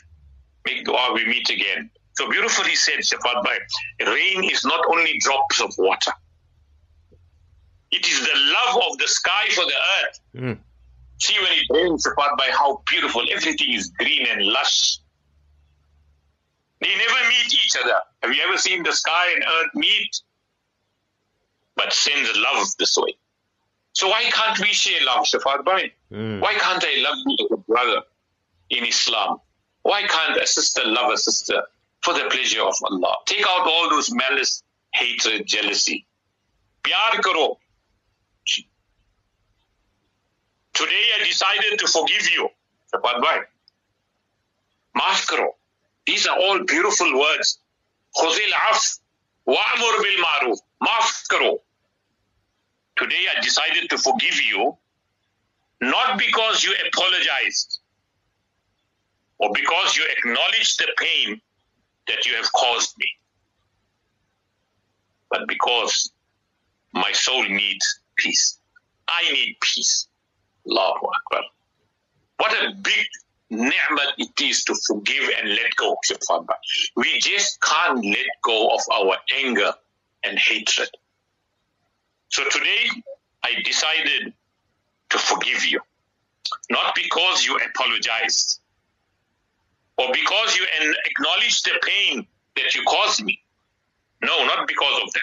make 0.67 0.85
dua, 0.85 1.13
we 1.13 1.25
meet 1.25 1.49
again. 1.49 1.89
So 2.17 2.29
beautifully 2.29 2.75
said, 2.75 2.99
Shafat 2.99 3.43
Bhai, 3.43 3.59
rain 4.01 4.43
is 4.43 4.65
not 4.65 4.81
only 4.87 5.19
drops 5.19 5.61
of 5.61 5.73
water. 5.77 6.13
It 7.91 8.07
is 8.07 8.19
the 8.19 8.35
love 8.35 8.91
of 8.91 8.97
the 8.97 9.07
sky 9.07 9.49
for 9.49 9.65
the 9.65 9.77
earth. 9.99 10.19
Hmm. 10.35 10.53
See 11.19 11.39
when 11.39 11.53
it 11.53 11.65
rains, 11.69 12.07
Shafat 12.07 12.37
Bhai, 12.37 12.51
how 12.51 12.81
beautiful. 12.85 13.21
Everything 13.31 13.73
is 13.73 13.89
green 13.89 14.27
and 14.27 14.41
lush. 14.41 14.99
They 16.81 16.95
never 16.95 17.29
meet 17.29 17.53
each 17.53 17.75
other. 17.83 18.01
Have 18.23 18.33
you 18.33 18.43
ever 18.47 18.57
seen 18.57 18.83
the 18.83 18.93
sky 18.93 19.31
and 19.33 19.43
earth 19.43 19.71
meet? 19.75 20.21
But 21.75 21.93
sends 21.93 22.37
love 22.37 22.67
this 22.79 22.97
way. 22.97 23.17
So 23.92 24.08
why 24.08 24.22
can't 24.30 24.58
we 24.60 24.66
share 24.66 25.04
love, 25.04 25.24
Shafat 25.24 25.64
Bhai? 25.64 25.92
Hmm. 26.10 26.40
Why 26.40 26.54
can't 26.54 26.82
I 26.84 27.00
love 27.02 27.16
you 27.26 27.46
as 27.46 27.52
a 27.52 27.56
brother 27.56 28.02
in 28.70 28.84
Islam? 28.84 29.38
Why 29.82 30.02
can't 30.02 30.36
a 30.40 30.46
sister 30.46 30.82
love 30.84 31.12
a 31.12 31.16
sister 31.18 31.62
for 32.02 32.14
the 32.14 32.26
pleasure 32.30 32.62
of 32.62 32.74
Allah? 32.90 33.16
Take 33.26 33.46
out 33.46 33.66
all 33.66 33.90
those 33.90 34.12
malice, 34.14 34.62
hatred, 34.94 35.46
jealousy. 35.46 36.06
Pyar 36.84 37.20
karo. 37.22 37.58
Today 40.72 41.04
I 41.20 41.24
decided 41.26 41.78
to 41.78 41.86
forgive 41.88 42.30
you. 42.30 42.48
Shafat 42.94 43.20
Bhai. 43.20 43.40
Maaf 44.96 45.26
karo. 45.28 45.56
These 46.06 46.26
are 46.26 46.38
all 46.38 46.64
beautiful 46.64 47.18
words. 47.18 47.58
Khuzil 48.16 48.52
af. 48.70 48.98
Wa'mur 49.46 50.02
bil 50.02 50.24
maruf. 50.24 50.58
Maaf 50.82 51.28
karo. 51.28 51.58
Today 53.00 53.24
I 53.34 53.40
decided 53.40 53.88
to 53.90 53.98
forgive 53.98 54.42
you 54.42 54.76
not 55.80 56.18
because 56.18 56.62
you 56.62 56.74
apologized 56.86 57.80
or 59.38 59.50
because 59.54 59.96
you 59.96 60.04
acknowledged 60.18 60.78
the 60.78 60.88
pain 60.98 61.40
that 62.08 62.26
you 62.26 62.34
have 62.34 62.52
caused 62.52 62.94
me, 62.98 63.06
but 65.30 65.48
because 65.48 66.12
my 66.92 67.10
soul 67.12 67.42
needs 67.44 68.00
peace. 68.16 68.58
I 69.08 69.22
need 69.32 69.56
peace. 69.62 70.06
Allahu 70.68 71.06
Akbar. 71.06 71.42
What 72.36 72.52
a 72.52 72.74
big 72.74 73.06
ni'mat 73.48 74.14
it 74.18 74.40
is 74.42 74.64
to 74.64 74.74
forgive 74.86 75.30
and 75.38 75.48
let 75.50 75.74
go. 75.76 75.96
We 76.96 77.18
just 77.20 77.60
can't 77.62 78.04
let 78.04 78.26
go 78.44 78.74
of 78.74 78.80
our 78.92 79.16
anger 79.38 79.72
and 80.22 80.38
hatred. 80.38 80.90
So 82.30 82.44
today, 82.48 82.88
I 83.42 83.60
decided 83.64 84.32
to 85.10 85.18
forgive 85.18 85.66
you. 85.66 85.80
Not 86.70 86.94
because 86.94 87.44
you 87.44 87.56
apologized 87.56 88.60
or 89.98 90.06
because 90.12 90.56
you 90.56 90.66
acknowledged 91.04 91.64
the 91.64 91.72
pain 91.82 92.26
that 92.56 92.74
you 92.74 92.82
caused 92.84 93.22
me. 93.24 93.42
No, 94.22 94.46
not 94.46 94.66
because 94.68 95.02
of 95.02 95.12
that. 95.12 95.20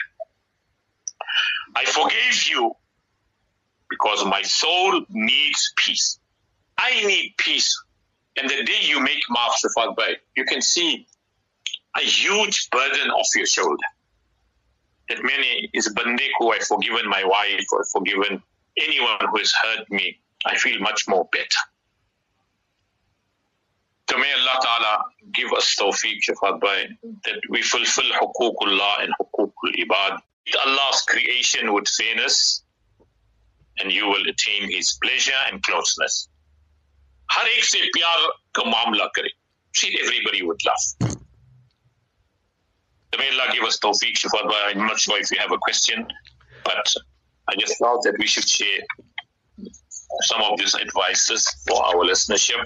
I 1.75 1.85
forgave 1.85 2.47
you 2.49 2.75
because 3.89 4.25
my 4.25 4.41
soul 4.41 5.05
needs 5.09 5.73
peace. 5.77 6.19
I 6.77 7.05
need 7.05 7.35
peace. 7.37 7.81
And 8.37 8.49
the 8.49 8.63
day 8.63 8.81
you 8.81 8.99
make 8.99 9.21
maaf 9.31 9.51
Shafat 9.63 9.95
Bhai, 9.95 10.17
you 10.35 10.45
can 10.45 10.61
see 10.61 11.07
a 11.95 12.01
huge 12.01 12.69
burden 12.69 13.09
off 13.11 13.27
your 13.35 13.45
shoulder 13.45 13.83
That 15.08 15.22
many 15.22 15.68
is 15.74 15.88
bande 15.90 16.22
ko 16.38 16.52
I've 16.52 16.62
forgiven 16.62 17.08
my 17.08 17.24
wife 17.24 17.66
or 17.72 17.84
forgiven 17.92 18.42
anyone 18.78 19.18
who 19.30 19.38
has 19.38 19.52
hurt 19.52 19.90
me. 19.90 20.20
I 20.46 20.56
feel 20.56 20.80
much 20.80 21.06
more 21.08 21.28
better. 21.32 21.62
So 24.10 24.18
may 24.18 24.32
Allah 24.32 24.58
Ta'ala 24.62 25.04
give 25.32 25.52
us 25.52 25.76
tawfiq, 25.80 26.18
Shafat 26.28 26.60
Bhai, 26.60 26.88
that 27.24 27.40
we 27.50 27.62
fulfill 27.62 28.10
huququllah 28.20 29.04
and 29.04 29.12
huququl 29.20 29.72
ibad. 29.78 30.18
Allah's 30.66 31.02
creation 31.02 31.72
with 31.72 31.88
fairness 31.88 32.64
and 33.78 33.92
you 33.92 34.06
will 34.06 34.28
attain 34.28 34.70
His 34.70 34.98
pleasure 35.02 35.42
and 35.50 35.62
closeness. 35.62 36.28
हर 37.32 37.46
एक 37.48 37.64
से 37.64 37.78
प्यार 37.96 38.28
का 38.54 38.62
मामला 38.70 39.04
करे 39.16 39.30
treat 39.72 39.98
everybody 40.00 40.42
with 40.42 40.58
love. 40.66 41.16
May 43.17 43.29
Allah 43.31 43.51
give 43.53 43.63
us 43.63 43.79
tawfiq, 43.79 44.13
Shafat. 44.13 44.51
I'm 44.67 44.85
not 44.85 44.99
sure 44.99 45.19
if 45.19 45.31
you 45.31 45.37
have 45.39 45.51
a 45.51 45.57
question, 45.57 46.07
but 46.63 46.85
I 47.49 47.55
just 47.57 47.77
thought 47.79 48.03
that 48.03 48.15
we 48.19 48.27
should 48.27 48.47
share 48.47 48.81
some 50.21 50.41
of 50.41 50.57
these 50.57 50.75
advices 50.75 51.45
for 51.67 51.83
our 51.85 52.03
listenership 52.05 52.63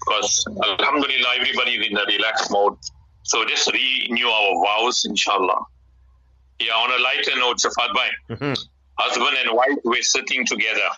because 0.00 0.44
Alhamdulillah, 0.78 1.34
everybody 1.40 1.72
is 1.72 1.86
in 1.90 1.96
a 1.96 2.04
relaxed 2.04 2.50
mode. 2.50 2.76
So 3.22 3.44
just 3.44 3.70
renew 3.72 4.26
our 4.28 4.64
vows, 4.64 5.04
inshallah. 5.04 5.60
Yeah, 6.60 6.72
on 6.72 6.90
a 6.98 7.02
lighter 7.02 7.36
note, 7.38 7.58
Shafat 7.58 7.94
Bhai, 7.94 8.10
Mhm. 8.30 8.58
husband 8.98 9.36
and 9.38 9.52
wife 9.56 9.78
were 9.84 10.02
sitting 10.02 10.44
together. 10.46 10.88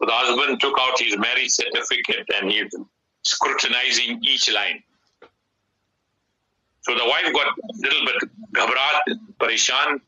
The 0.00 0.12
husband 0.12 0.60
took 0.60 0.76
out 0.78 0.98
his 0.98 1.16
marriage 1.18 1.50
certificate 1.50 2.26
and 2.34 2.50
he's 2.50 2.72
scrutinizing 3.24 4.22
each 4.22 4.50
line. 4.50 4.82
So 6.86 6.94
the 6.94 7.04
wife 7.04 7.32
got 7.32 7.48
a 7.48 7.76
little 7.78 8.04
bit 8.06 8.30
ghabrat, 8.52 9.02
parishan. 9.40 10.00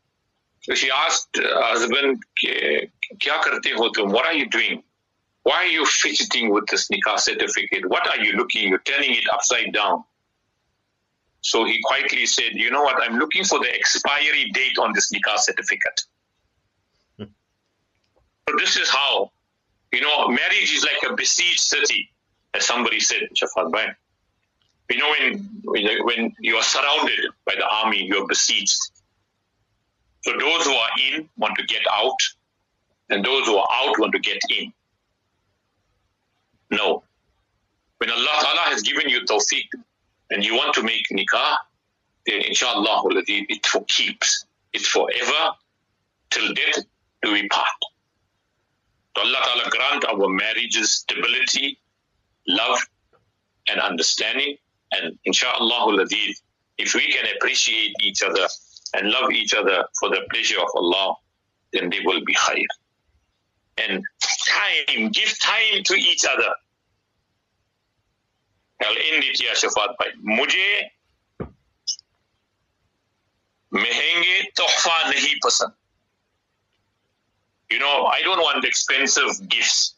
So 0.61 0.75
she 0.75 0.89
asked 0.89 1.37
husband, 1.37 2.23
"Kya 2.41 2.89
karte 3.45 3.71
ho 3.75 3.89
tum? 3.89 4.13
What 4.13 4.25
are 4.25 4.33
you 4.33 4.47
doing? 4.49 4.81
Why 5.43 5.57
are 5.63 5.73
you 5.77 5.85
fidgeting 5.85 6.53
with 6.53 6.67
this 6.67 6.87
nikah 6.87 7.19
certificate? 7.19 7.89
What 7.89 8.07
are 8.07 8.23
you 8.23 8.31
looking? 8.37 8.69
You're 8.69 8.85
turning 8.91 9.11
it 9.11 9.25
upside 9.33 9.73
down. 9.73 10.05
So 11.41 11.65
he 11.65 11.81
quietly 11.83 12.25
said, 12.25 12.51
You 12.53 12.71
know 12.71 12.83
what? 12.83 13.03
I'm 13.03 13.17
looking 13.17 13.43
for 13.43 13.59
the 13.59 13.73
expiry 13.75 14.49
date 14.53 14.77
on 14.77 14.93
this 14.93 15.11
nikah 15.11 15.37
certificate. 15.37 15.99
so 17.17 18.55
this 18.57 18.77
is 18.77 18.89
how 18.89 19.31
You 19.91 20.01
know, 20.01 20.27
marriage 20.29 20.71
is 20.71 20.85
like 20.85 21.11
a 21.11 21.15
besieged 21.15 21.59
city, 21.59 22.11
as 22.53 22.65
somebody 22.65 22.99
said, 22.99 23.23
Shafat 23.35 23.71
Bhai. 23.71 23.87
You 24.89 24.97
know, 24.97 25.09
when, 25.63 26.05
when 26.05 26.35
you 26.39 26.55
are 26.55 26.63
surrounded 26.63 27.19
by 27.45 27.53
the 27.55 27.67
army, 27.67 28.03
you're 28.03 28.27
besieged. 28.27 28.79
So 30.21 30.31
those 30.31 30.65
who 30.65 30.73
are 30.73 30.89
in 31.13 31.29
want 31.37 31.55
to 31.57 31.65
get 31.65 31.81
out, 31.91 32.17
and 33.09 33.23
those 33.23 33.45
who 33.45 33.55
are 33.57 33.67
out 33.71 33.99
want 33.99 34.13
to 34.13 34.19
get 34.19 34.39
in. 34.49 34.73
No. 36.71 37.03
When 37.97 38.09
Allah 38.09 38.69
has 38.71 38.81
given 38.81 39.09
you 39.09 39.21
tawfiq 39.25 39.65
and 40.31 40.43
you 40.43 40.55
want 40.55 40.73
to 40.75 40.83
make 40.83 41.05
nikah, 41.11 41.57
then 42.25 42.41
inshallah 42.41 43.03
it 43.27 43.65
for 43.65 43.83
keeps. 43.85 44.45
It's 44.73 44.87
forever 44.87 45.51
till 46.29 46.53
death 46.53 46.85
do 47.23 47.33
we 47.33 47.47
part. 47.47 47.67
So 49.17 49.23
Allah 49.23 49.39
Ta'ala 49.43 49.69
grant 49.69 50.05
our 50.05 50.29
marriages 50.29 50.91
stability, 50.91 51.79
love, 52.47 52.79
and 53.67 53.79
understanding. 53.79 54.57
And 54.92 55.18
inshallah 55.24 56.06
if 56.78 56.94
we 56.94 57.12
can 57.12 57.24
appreciate 57.36 57.92
each 58.00 58.22
other 58.22 58.46
and 58.94 59.10
love 59.10 59.30
each 59.30 59.54
other 59.54 59.84
for 59.98 60.08
the 60.08 60.20
pleasure 60.30 60.58
of 60.60 60.68
Allah, 60.74 61.16
then 61.72 61.90
they 61.90 62.00
will 62.04 62.24
be 62.24 62.34
khair. 62.34 62.64
And 63.78 64.02
time, 64.46 65.10
give 65.10 65.38
time 65.40 65.82
to 65.84 65.94
each 65.94 66.24
other. 66.24 66.50
I'll 68.82 68.90
end 68.90 69.24
it 69.24 69.40
here, 69.40 69.54
Shafat 69.54 69.96
Bhai. 69.98 70.10
मुझे 70.24 70.90
महंगे 73.74 74.42
तोहफा 74.56 75.10
नहीं 75.10 75.34
पसंद 75.44 75.72
you 77.70 77.78
know, 77.80 78.06
I 78.06 78.22
don't 78.22 78.38
want 78.38 78.64
expensive 78.64 79.30
gifts. 79.48 79.94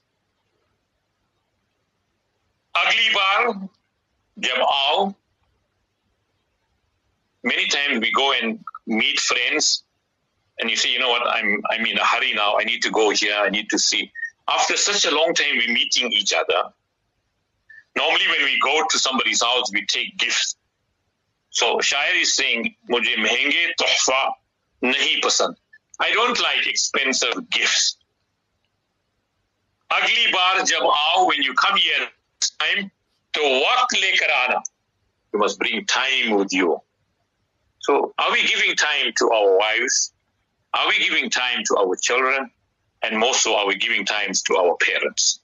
अगली 2.76 3.08
बार 3.10 3.46
Jab'al, 4.39 5.15
many 7.43 7.67
times 7.67 7.99
we 7.99 8.11
go 8.11 8.33
and 8.33 8.59
meet 8.87 9.19
friends 9.19 9.83
and 10.59 10.69
you 10.69 10.75
say, 10.75 10.91
you 10.91 10.99
know 10.99 11.09
what, 11.09 11.27
I'm, 11.27 11.61
I'm 11.71 11.85
in 11.85 11.97
a 11.97 12.05
hurry 12.05 12.33
now. 12.33 12.57
I 12.59 12.63
need 12.63 12.81
to 12.83 12.91
go 12.91 13.09
here. 13.09 13.35
I 13.35 13.49
need 13.49 13.69
to 13.71 13.79
see. 13.79 14.11
After 14.47 14.77
such 14.77 15.05
a 15.05 15.15
long 15.15 15.33
time, 15.33 15.57
we're 15.57 15.73
meeting 15.73 16.11
each 16.11 16.33
other. 16.33 16.69
Normally, 17.97 18.27
when 18.27 18.45
we 18.45 18.57
go 18.63 18.83
to 18.89 18.99
somebody's 18.99 19.41
house, 19.41 19.71
we 19.73 19.85
take 19.87 20.17
gifts. 20.17 20.55
So 21.49 21.77
Shair 21.77 22.21
is 22.21 22.33
saying, 22.33 22.75
Mujhe 22.89 23.15
mehenge 23.17 23.73
tuhfa 23.79 24.31
nahi 24.83 25.19
pasand. 25.21 25.55
I 25.99 26.11
don't 26.11 26.39
like 26.39 26.67
expensive 26.67 27.49
gifts. 27.49 27.97
Agli 29.91 30.31
bar 30.31 30.63
jab 30.63 30.83
aao, 30.83 31.27
when 31.27 31.41
you 31.41 31.53
come 31.53 31.75
here 31.75 32.07
time, 32.59 32.91
to 33.33 33.41
walk 33.41 33.89
lekar. 33.93 34.61
You 35.33 35.39
must 35.39 35.59
bring 35.59 35.85
time 35.85 36.35
with 36.35 36.51
you. 36.51 36.81
So, 37.79 38.13
are 38.17 38.31
we 38.31 38.45
giving 38.45 38.75
time 38.75 39.11
to 39.17 39.31
our 39.31 39.57
wives? 39.57 40.13
Are 40.73 40.87
we 40.87 40.99
giving 40.99 41.29
time 41.29 41.63
to 41.67 41.77
our 41.77 41.95
children? 41.95 42.51
And 43.01 43.17
more 43.17 43.33
are 43.47 43.67
we 43.67 43.75
giving 43.75 44.05
time 44.05 44.31
to 44.33 44.57
our 44.57 44.77
parents? 44.77 45.39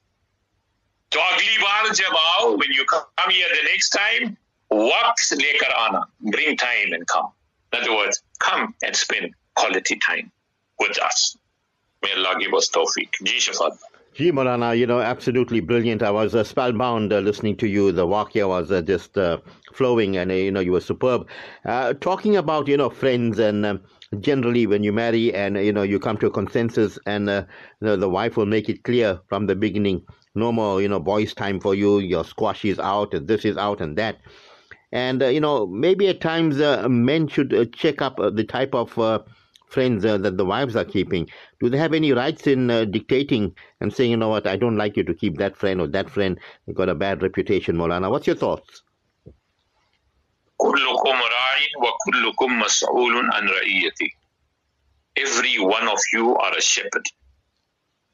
To 1.11 1.19
agli 1.19 1.57
bar 1.61 1.85
jabao, 1.85 2.59
when 2.59 2.71
you 2.71 2.85
come 2.85 3.31
here 3.31 3.47
the 3.49 3.63
next 3.69 3.89
time, 3.89 4.37
walk 4.69 5.15
lekar. 5.31 6.03
Bring 6.21 6.57
time 6.57 6.91
and 6.91 7.07
come. 7.07 7.31
In 7.73 7.79
other 7.81 7.95
words, 7.95 8.21
come 8.39 8.75
and 8.83 8.95
spend 8.95 9.33
quality 9.55 9.97
time 9.97 10.31
with 10.79 10.99
us. 11.01 11.37
May 12.03 12.13
Allah 12.13 12.39
give 12.39 12.53
us 12.53 12.69
tawfiq. 12.69 13.09
Jee 13.23 13.39
Shafat. 13.39 13.77
Gee, 14.17 14.31
Maulana, 14.31 14.75
you 14.75 14.87
know, 14.87 14.99
absolutely 14.99 15.59
brilliant. 15.59 16.01
I 16.01 16.09
was 16.09 16.33
uh, 16.33 16.43
spellbound 16.43 17.13
uh, 17.13 17.19
listening 17.19 17.55
to 17.57 17.67
you. 17.67 17.91
The 17.91 18.07
waqia 18.07 18.47
was 18.49 18.71
uh, 18.71 18.81
just 18.81 19.15
uh, 19.15 19.37
flowing 19.73 20.17
and, 20.17 20.31
uh, 20.31 20.33
you 20.33 20.49
know, 20.51 20.59
you 20.59 20.71
were 20.71 20.81
superb. 20.81 21.27
Uh, 21.65 21.93
talking 21.93 22.35
about, 22.35 22.67
you 22.67 22.77
know, 22.77 22.89
friends 22.89 23.37
and 23.37 23.63
um, 23.63 23.79
generally 24.19 24.65
when 24.65 24.83
you 24.83 24.91
marry 24.91 25.31
and, 25.35 25.55
you 25.57 25.71
know, 25.71 25.83
you 25.83 25.99
come 25.99 26.17
to 26.17 26.25
a 26.25 26.31
consensus 26.31 26.97
and 27.05 27.27
the 27.27 28.09
wife 28.09 28.37
will 28.37 28.47
make 28.47 28.69
it 28.69 28.83
clear 28.83 29.19
from 29.27 29.45
the 29.45 29.55
beginning, 29.55 30.01
no 30.33 30.51
more, 30.51 30.81
you 30.81 30.87
know, 30.87 30.99
boys 30.99 31.35
time 31.35 31.59
for 31.59 31.75
you, 31.75 31.99
your 31.99 32.25
squash 32.25 32.65
is 32.65 32.79
out, 32.79 33.13
and 33.13 33.27
this 33.27 33.45
is 33.45 33.55
out 33.55 33.81
and 33.81 33.99
that. 33.99 34.17
And, 34.91 35.21
you 35.21 35.41
know, 35.41 35.67
maybe 35.67 36.07
at 36.07 36.21
times 36.21 36.57
men 36.89 37.27
should 37.27 37.71
check 37.71 38.01
up 38.01 38.17
the 38.17 38.43
type 38.43 38.73
of 38.73 38.97
friends 39.67 40.05
uh, 40.05 40.17
that 40.17 40.37
the 40.37 40.45
wives 40.45 40.75
are 40.75 40.85
keeping, 40.85 41.27
do 41.59 41.69
they 41.69 41.77
have 41.77 41.93
any 41.93 42.13
rights 42.13 42.47
in 42.47 42.69
uh, 42.71 42.85
dictating 42.85 43.55
and 43.81 43.93
saying, 43.93 44.11
you 44.11 44.17
know 44.17 44.29
what, 44.29 44.47
I 44.47 44.55
don't 44.55 44.77
like 44.77 44.97
you 44.97 45.03
to 45.03 45.13
keep 45.13 45.37
that 45.37 45.55
friend 45.57 45.81
or 45.81 45.87
that 45.87 46.09
friend, 46.09 46.39
they 46.65 46.73
got 46.73 46.89
a 46.89 46.95
bad 46.95 47.21
reputation, 47.21 47.75
Maulana? 47.77 48.09
What's 48.09 48.27
your 48.27 48.35
thoughts? 48.35 48.83
Every 55.17 55.59
one 55.59 55.87
of 55.87 55.99
you 56.13 56.35
are 56.37 56.57
a 56.57 56.61
shepherd, 56.61 57.05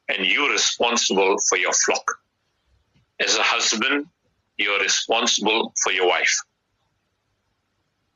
and 0.09 0.25
you're 0.25 0.51
responsible 0.51 1.37
for 1.49 1.57
your 1.57 1.73
flock. 1.73 2.03
As 3.19 3.37
a 3.37 3.43
husband, 3.43 4.07
you're 4.57 4.79
responsible 4.79 5.71
for 5.83 5.91
your 5.91 6.07
wife. 6.07 6.35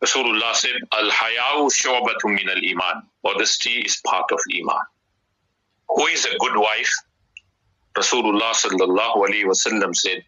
Rasulullah 0.03 0.53
said, 0.53 0.75
Al 0.93 1.09
Hayau 1.09 1.71
Shawbatu 1.71 2.25
min 2.25 2.49
al 2.49 2.63
Iman. 2.63 3.03
Modesty 3.23 3.81
is 3.81 3.99
part 4.05 4.31
of 4.31 4.39
Iman. 4.53 4.85
Who 5.89 6.05
is 6.07 6.25
a 6.25 6.37
good 6.37 6.55
wife? 6.55 6.93
Rasulullah 7.95 8.51
sallallahu 8.51 9.27
alayhi 9.27 9.95
said, 9.95 10.23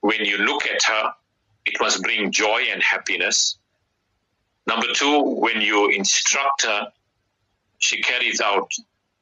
when 0.00 0.24
you 0.24 0.36
look 0.38 0.66
at 0.66 0.82
her, 0.82 1.12
it 1.64 1.74
must 1.80 2.02
bring 2.02 2.32
joy 2.32 2.62
and 2.72 2.82
happiness. 2.82 3.56
Number 4.66 4.86
two, 4.94 5.22
when 5.22 5.60
you 5.60 5.90
instruct 5.90 6.64
her, 6.64 6.88
she 7.78 8.02
carries 8.02 8.40
out 8.40 8.68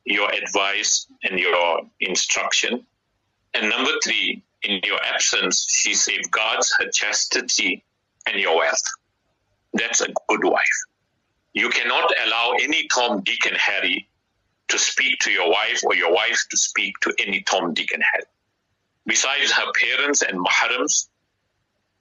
your 0.05 0.31
advice 0.33 1.07
and 1.23 1.38
your 1.38 1.83
instruction. 2.01 2.87
And 3.53 3.68
number 3.68 3.90
three, 4.03 4.42
in 4.62 4.81
your 4.85 4.99
absence, 5.05 5.66
she 5.70 5.92
safeguards 5.92 6.73
her 6.79 6.90
chastity 6.90 7.85
and 8.27 8.40
your 8.40 8.57
wealth. 8.57 8.83
That's 9.74 10.00
a 10.00 10.09
good 10.28 10.44
wife. 10.44 10.80
You 11.52 11.68
cannot 11.68 12.12
allow 12.26 12.54
any 12.61 12.87
Tom, 12.88 13.22
Dick, 13.22 13.46
and 13.46 13.56
Harry 13.56 14.09
to 14.68 14.78
speak 14.78 15.18
to 15.20 15.30
your 15.30 15.50
wife 15.50 15.83
or 15.85 15.94
your 15.94 16.12
wife 16.12 16.38
to 16.50 16.56
speak 16.56 16.94
to 17.00 17.12
any 17.18 17.42
Tom, 17.42 17.74
Dick, 17.74 17.92
and 17.92 18.02
Harry. 18.12 18.24
Besides 19.06 19.50
her 19.52 19.72
parents 19.72 20.22
and 20.22 20.38
mahrams, 20.38 21.09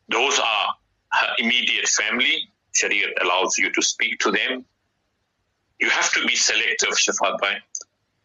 those 0.10 0.38
are 0.40 0.76
her 1.14 1.28
immediate 1.40 1.88
family. 1.88 2.48
Sharia 2.76 3.08
allows 3.24 3.58
you 3.58 3.72
to 3.72 3.82
speak 3.82 4.20
to 4.20 4.32
them. 4.32 4.66
You 5.80 5.90
have 5.90 6.12
to 6.14 6.26
be 6.26 6.36
selective, 6.36 6.90
Shafat 6.90 7.40
Bhai, 7.40 7.58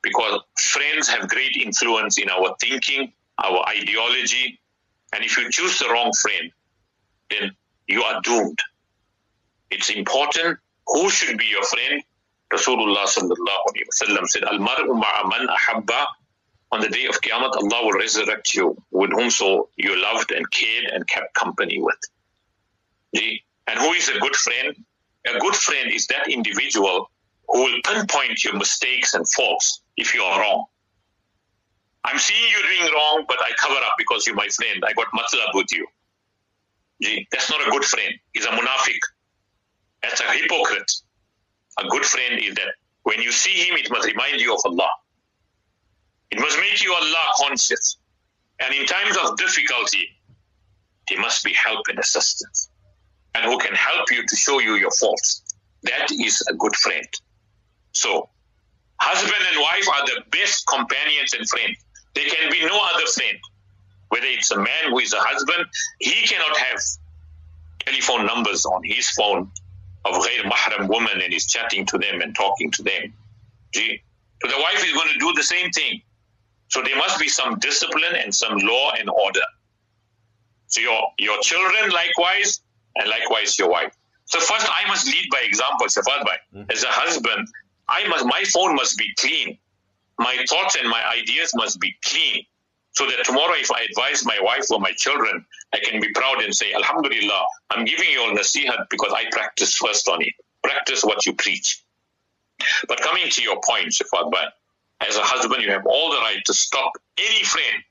because 0.02 0.40
friends 0.58 1.08
have 1.08 1.28
great 1.28 1.56
influence 1.56 2.18
in 2.18 2.28
our 2.28 2.54
thinking, 2.60 3.12
our 3.42 3.66
ideology. 3.68 4.60
And 5.14 5.24
if 5.24 5.38
you 5.38 5.50
choose 5.50 5.78
the 5.78 5.88
wrong 5.88 6.12
friend, 6.20 6.50
then 7.30 7.52
you 7.86 8.02
are 8.02 8.20
doomed. 8.22 8.58
It's 9.74 9.90
important 9.90 10.58
who 10.86 11.10
should 11.10 11.36
be 11.36 11.46
your 11.46 11.64
friend. 11.64 12.02
Rasulullah 12.52 13.06
sallallahu 13.16 13.62
alayhi 13.70 13.86
wa 13.90 13.96
sallam 14.02 14.26
said, 14.28 14.44
Al-mar'u 14.44 14.94
man 15.32 15.48
ahabba. 15.48 16.06
On 16.72 16.80
the 16.80 16.88
day 16.88 17.06
of 17.06 17.20
Qiyamah, 17.20 17.50
Allah 17.60 17.80
will 17.84 17.92
resurrect 17.92 18.54
you 18.54 18.76
with 18.90 19.10
whom 19.10 19.30
so 19.30 19.68
you 19.76 20.00
loved 20.00 20.32
and 20.32 20.48
cared 20.50 20.86
and 20.92 21.06
kept 21.06 21.34
company 21.34 21.80
with. 21.80 22.02
And 23.66 23.78
who 23.78 23.92
is 23.92 24.08
a 24.08 24.18
good 24.18 24.36
friend? 24.36 24.74
A 25.26 25.38
good 25.38 25.54
friend 25.54 25.90
is 25.92 26.06
that 26.08 26.28
individual 26.28 27.10
who 27.48 27.58
will 27.64 27.80
pinpoint 27.84 28.44
your 28.44 28.56
mistakes 28.56 29.14
and 29.14 29.24
faults 29.28 29.82
if 29.96 30.14
you 30.14 30.22
are 30.22 30.40
wrong. 30.40 30.64
I'm 32.04 32.18
seeing 32.18 32.50
you 32.50 32.60
doing 32.62 32.92
wrong, 32.94 33.24
but 33.26 33.38
I 33.40 33.50
cover 33.56 33.80
up 33.88 33.94
because 33.96 34.26
you're 34.26 34.36
my 34.36 34.48
friend. 34.48 34.84
I 34.86 34.92
got 34.92 35.06
matlab 35.18 35.54
with 35.54 35.72
you. 35.72 35.86
That's 37.32 37.50
not 37.50 37.66
a 37.66 37.70
good 37.70 37.84
friend. 37.84 38.12
He's 38.32 38.44
a 38.44 38.48
munafiq. 38.48 39.02
That's 40.04 40.20
a 40.20 40.30
hypocrite. 40.32 40.92
A 41.78 41.88
good 41.88 42.04
friend 42.04 42.38
is 42.38 42.54
that 42.56 42.74
when 43.04 43.22
you 43.22 43.32
see 43.32 43.64
him, 43.64 43.76
it 43.76 43.90
must 43.90 44.06
remind 44.06 44.40
you 44.40 44.54
of 44.54 44.60
Allah. 44.66 44.88
It 46.30 46.38
must 46.38 46.58
make 46.58 46.84
you 46.84 46.92
Allah 46.92 47.24
conscious. 47.38 47.96
And 48.60 48.74
in 48.74 48.84
times 48.84 49.16
of 49.24 49.36
difficulty, 49.38 50.08
there 51.08 51.20
must 51.20 51.42
be 51.42 51.54
help 51.54 51.86
and 51.88 51.98
assistance. 51.98 52.68
And 53.34 53.46
who 53.46 53.58
can 53.58 53.74
help 53.74 54.10
you 54.10 54.26
to 54.26 54.36
show 54.36 54.60
you 54.60 54.74
your 54.74 54.90
faults. 54.90 55.42
That 55.84 56.10
is 56.12 56.42
a 56.50 56.54
good 56.54 56.76
friend. 56.76 57.06
So, 57.92 58.28
husband 59.00 59.42
and 59.52 59.60
wife 59.60 59.88
are 59.88 60.06
the 60.06 60.22
best 60.30 60.66
companions 60.66 61.32
and 61.32 61.48
friends. 61.48 61.78
There 62.14 62.28
can 62.28 62.50
be 62.52 62.60
no 62.64 62.78
other 62.94 63.06
friend. 63.06 63.38
Whether 64.08 64.26
it's 64.26 64.50
a 64.50 64.58
man 64.58 64.90
who 64.90 64.98
is 64.98 65.14
a 65.14 65.20
husband, 65.20 65.64
he 66.00 66.26
cannot 66.26 66.56
have 66.58 66.80
telephone 67.86 68.26
numbers 68.26 68.64
on 68.66 68.82
his 68.84 69.08
phone 69.10 69.50
of 70.04 70.14
ghair 70.24 70.42
mahram 70.44 70.88
women 70.88 71.20
and 71.22 71.32
is 71.32 71.46
chatting 71.46 71.86
to 71.86 71.98
them 71.98 72.20
and 72.20 72.34
talking 72.34 72.70
to 72.72 72.82
them. 72.82 73.12
Gee. 73.72 74.02
So 74.42 74.48
the 74.48 74.58
wife 74.58 74.84
is 74.84 74.92
going 74.92 75.08
to 75.12 75.18
do 75.18 75.32
the 75.34 75.42
same 75.42 75.70
thing. 75.70 76.02
So 76.68 76.82
there 76.82 76.96
must 76.96 77.18
be 77.18 77.28
some 77.28 77.58
discipline 77.58 78.16
and 78.16 78.34
some 78.34 78.58
law 78.58 78.92
and 78.98 79.08
order. 79.08 79.46
So 80.66 80.80
your, 80.80 81.02
your 81.18 81.40
children 81.42 81.90
likewise, 81.90 82.60
and 82.96 83.08
likewise 83.08 83.58
your 83.58 83.68
wife. 83.70 83.94
So 84.26 84.40
first 84.40 84.66
I 84.68 84.88
must 84.88 85.06
lead 85.06 85.26
by 85.30 85.42
example, 85.44 85.86
Shafat 85.86 86.24
Bhai. 86.24 86.36
Mm-hmm. 86.54 86.70
As 86.70 86.82
a 86.82 86.88
husband, 86.88 87.46
I 87.88 88.08
must 88.08 88.24
my 88.24 88.42
phone 88.52 88.74
must 88.74 88.96
be 88.98 89.08
clean. 89.18 89.58
My 90.18 90.44
thoughts 90.48 90.76
and 90.76 90.88
my 90.88 91.02
ideas 91.06 91.52
must 91.54 91.80
be 91.80 91.94
clean. 92.04 92.44
So 92.94 93.06
that 93.06 93.24
tomorrow 93.24 93.54
if 93.56 93.70
I 93.72 93.82
advise 93.90 94.24
my 94.24 94.38
wife 94.40 94.70
or 94.70 94.78
my 94.78 94.92
children, 94.92 95.44
I 95.72 95.80
can 95.80 96.00
be 96.00 96.10
proud 96.12 96.42
and 96.42 96.54
say, 96.54 96.72
Alhamdulillah, 96.72 97.44
I'm 97.70 97.84
giving 97.84 98.08
you 98.08 98.20
all 98.20 98.30
nasihat 98.30 98.86
because 98.88 99.12
I 99.12 99.24
practice 99.30 99.74
first 99.74 100.08
on 100.08 100.22
it. 100.22 100.34
Practice 100.62 101.02
what 101.02 101.26
you 101.26 101.34
preach. 101.34 101.82
But 102.86 103.00
coming 103.00 103.28
to 103.28 103.42
your 103.42 103.60
point, 103.66 103.88
Shafat 103.88 104.30
Bhai, 104.30 104.46
as 105.00 105.16
a 105.16 105.22
husband, 105.22 105.62
you 105.62 105.70
have 105.70 105.86
all 105.86 106.10
the 106.10 106.18
right 106.18 106.42
to 106.46 106.54
stop 106.54 106.92
any 107.18 107.44
friend 107.44 107.82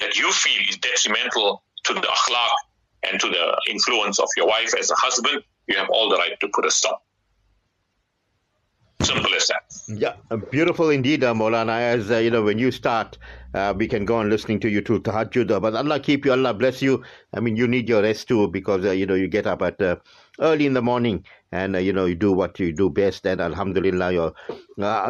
that 0.00 0.18
you 0.18 0.32
feel 0.32 0.62
is 0.68 0.78
detrimental 0.78 1.62
to 1.84 1.94
the 1.94 2.00
akhlaq 2.00 2.50
and 3.04 3.20
to 3.20 3.28
the 3.28 3.60
influence 3.70 4.18
of 4.18 4.28
your 4.36 4.46
wife 4.46 4.72
as 4.78 4.90
a 4.90 4.94
husband. 4.96 5.42
You 5.66 5.76
have 5.76 5.88
all 5.90 6.08
the 6.08 6.16
right 6.16 6.38
to 6.40 6.48
put 6.48 6.64
a 6.64 6.70
stop. 6.70 7.04
Simple 9.02 9.34
as 9.34 9.48
that. 9.48 9.62
Yeah, 9.88 10.14
uh, 10.30 10.36
beautiful 10.36 10.90
indeed, 10.90 11.24
uh, 11.24 11.34
Maulana. 11.34 11.80
As 11.80 12.10
uh, 12.10 12.18
you 12.18 12.30
know, 12.30 12.42
when 12.42 12.58
you 12.58 12.70
start, 12.70 13.18
uh, 13.54 13.74
we 13.76 13.88
can 13.88 14.04
go 14.04 14.16
on 14.16 14.30
listening 14.30 14.60
to 14.60 14.70
you 14.70 14.80
to 14.82 15.00
Tahajjud. 15.00 15.50
Uh, 15.50 15.58
but 15.58 15.74
Allah 15.74 15.98
keep 15.98 16.24
you, 16.24 16.32
Allah 16.32 16.54
bless 16.54 16.80
you. 16.80 17.02
I 17.34 17.40
mean, 17.40 17.56
you 17.56 17.66
need 17.66 17.88
your 17.88 18.02
rest 18.02 18.28
too 18.28 18.48
because 18.48 18.84
uh, 18.84 18.92
you 18.92 19.06
know 19.06 19.14
you 19.14 19.26
get 19.26 19.46
up 19.46 19.62
at 19.62 19.80
uh, 19.82 19.96
early 20.40 20.66
in 20.66 20.74
the 20.74 20.82
morning 20.82 21.24
and 21.50 21.74
you 21.76 21.92
know 21.92 22.04
you 22.04 22.14
do 22.14 22.32
what 22.32 22.60
you 22.60 22.72
do 22.72 22.90
best. 22.90 23.26
And 23.26 23.40
Alhamdulillah, 23.40 24.12
your 24.12 24.34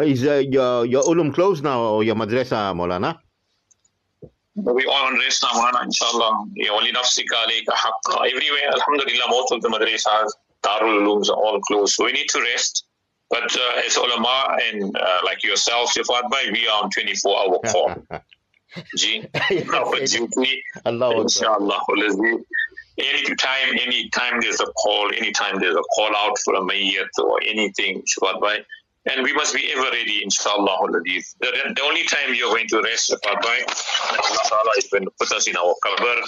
is 0.03 0.22
your 0.22 0.86
your 0.86 1.03
ulum 1.03 1.34
closed 1.34 1.62
now 1.62 1.82
or 1.82 2.03
your 2.03 2.14
madrasa, 2.14 2.72
Maulana? 2.74 3.18
We 4.55 4.84
all 4.86 5.07
on 5.07 5.18
rest 5.18 5.43
now, 5.43 5.61
Maulana. 5.61 5.84
Inshallah, 5.84 6.47
only 6.72 6.93
nafsika 6.93 7.45
alayka 7.45 7.74
haqqa. 7.74 8.26
Everywhere, 8.26 8.70
Alhamdulillah, 8.72 9.28
most 9.28 9.53
of 9.53 9.61
the 9.61 9.68
madrasas, 9.68 10.32
Darul 10.62 11.03
Ulums 11.03 11.28
are 11.28 11.36
all 11.36 11.61
closed. 11.61 11.95
So 11.95 12.05
we 12.07 12.12
need 12.12 12.28
to 12.30 12.40
rest. 12.40 12.86
But 13.33 13.57
uh, 13.57 13.80
as 13.87 13.97
ulama 13.97 14.59
and 14.62 14.95
uh, 14.95 15.18
like 15.24 15.43
yourself, 15.43 15.95
Shafat 15.95 16.28
Bhai, 16.30 16.51
we 16.53 16.68
are 16.68 16.85
on 16.85 16.91
24 16.91 17.39
hour 17.39 17.59
call. 17.64 17.95
Ji, 18.99 19.26
our 19.72 20.01
duty, 20.05 20.62
inshallah, 21.16 21.80
any 22.99 23.35
time, 23.37 23.68
any 23.80 24.11
time 24.11 24.41
there's 24.43 24.61
a 24.61 24.66
call, 24.66 25.11
any 25.16 25.33
time 25.33 25.59
there's 25.61 25.74
a 25.74 25.83
call 25.95 26.14
out 26.14 26.37
for 26.45 26.55
a 26.57 26.61
mayyat 26.61 27.09
or 27.22 27.41
anything, 27.43 28.03
Shafat 28.03 28.39
Bhai, 28.41 28.59
and 29.11 29.22
we 29.22 29.33
must 29.33 29.55
be 29.55 29.72
ever 29.72 29.91
ready, 29.91 30.20
inshallah. 30.22 30.91
The, 30.93 31.22
the 31.41 31.83
only 31.83 32.05
time 32.05 32.35
you're 32.35 32.55
going 32.55 32.68
to 32.68 32.83
rest, 32.83 33.11
Shafat 33.11 33.41
Bhai, 33.41 33.64
Allah 34.11 34.39
Ta'ala 34.45 34.72
is 34.76 34.89
going 34.93 35.05
to 35.05 35.11
put 35.18 35.33
us 35.33 35.49
in 35.49 35.57
our 35.57 35.74
qabr, 35.87 36.20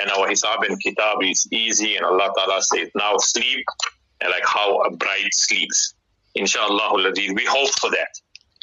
and 0.00 0.10
our 0.10 0.28
hisab 0.28 0.68
and 0.68 0.80
kitab 0.82 1.22
is 1.22 1.46
easy, 1.52 1.94
and 1.94 2.04
Allah 2.04 2.32
Ta'ala 2.36 2.60
says, 2.60 2.88
now 2.96 3.16
sleep, 3.18 3.64
and 4.20 4.30
like 4.32 4.46
how 4.46 4.80
a 4.80 4.96
bride 4.96 5.32
sleeps 5.32 5.94
inshallah 6.34 6.92
we 7.16 7.44
hope 7.48 7.70
for 7.80 7.90
that 7.90 8.12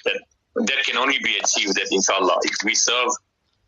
that 0.06 0.20
that 0.56 0.84
can 0.86 0.98
only 0.98 1.18
be 1.24 1.36
achieved 1.44 1.76
that 1.76 1.88
inshallah 1.92 2.38
if 2.44 2.56
we 2.64 2.74
serve 2.74 3.10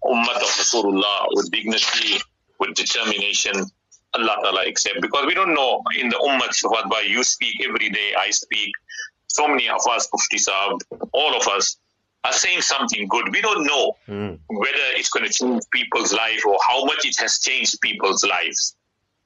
ummah 0.05 0.35
of 0.35 0.49
rasulullah 0.61 1.27
with 1.31 1.51
dignity 1.51 2.17
with 2.59 2.73
determination 2.75 3.53
allah 4.13 4.37
ta'ala 4.41 4.63
accept. 4.67 5.01
Because 5.01 5.25
we 5.25 5.33
don't 5.33 5.53
know 5.53 5.83
in 5.97 6.09
the 6.09 6.15
ummah 6.17 6.49
shafat 6.49 6.89
Bhai 6.89 7.03
you 7.07 7.23
speak 7.23 7.55
every 7.67 7.89
day 7.89 8.13
i 8.17 8.29
speak. 8.31 8.71
So 9.27 9.47
many 9.47 9.69
of 9.69 9.81
us 9.89 10.09
mufti 10.11 10.39
all 11.13 11.35
of 11.35 11.47
us 11.47 11.77
are 12.25 12.33
saying 12.33 12.61
something 12.61 13.07
good. 13.07 13.29
We 13.31 13.41
don't 13.41 13.65
know 13.65 13.95
mm. 14.07 14.37
whether 14.47 14.85
it's 14.97 15.09
going 15.09 15.25
to 15.25 15.31
change 15.31 15.63
people's 15.71 16.11
life 16.11 16.45
or 16.45 16.57
how 16.67 16.83
much 16.83 17.05
it 17.05 17.15
has 17.19 17.39
changed 17.39 17.79
people's 17.81 18.23
lives 18.23 18.75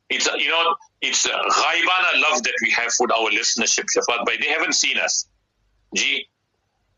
it's 0.09 0.27
you 0.37 0.49
know 0.49 0.75
it's 1.01 1.25
uh, 1.25 1.31
a 1.31 1.49
ghaibana 1.51 2.21
love 2.21 2.43
that 2.43 2.53
we 2.61 2.71
have 2.71 2.91
for 2.93 3.11
our 3.11 3.29
listenership, 3.29 3.85
Shafat, 3.95 4.25
but 4.25 4.35
they 4.39 4.47
haven't 4.47 4.73
seen 4.73 4.97
us. 4.97 5.27
Gee, 5.95 6.27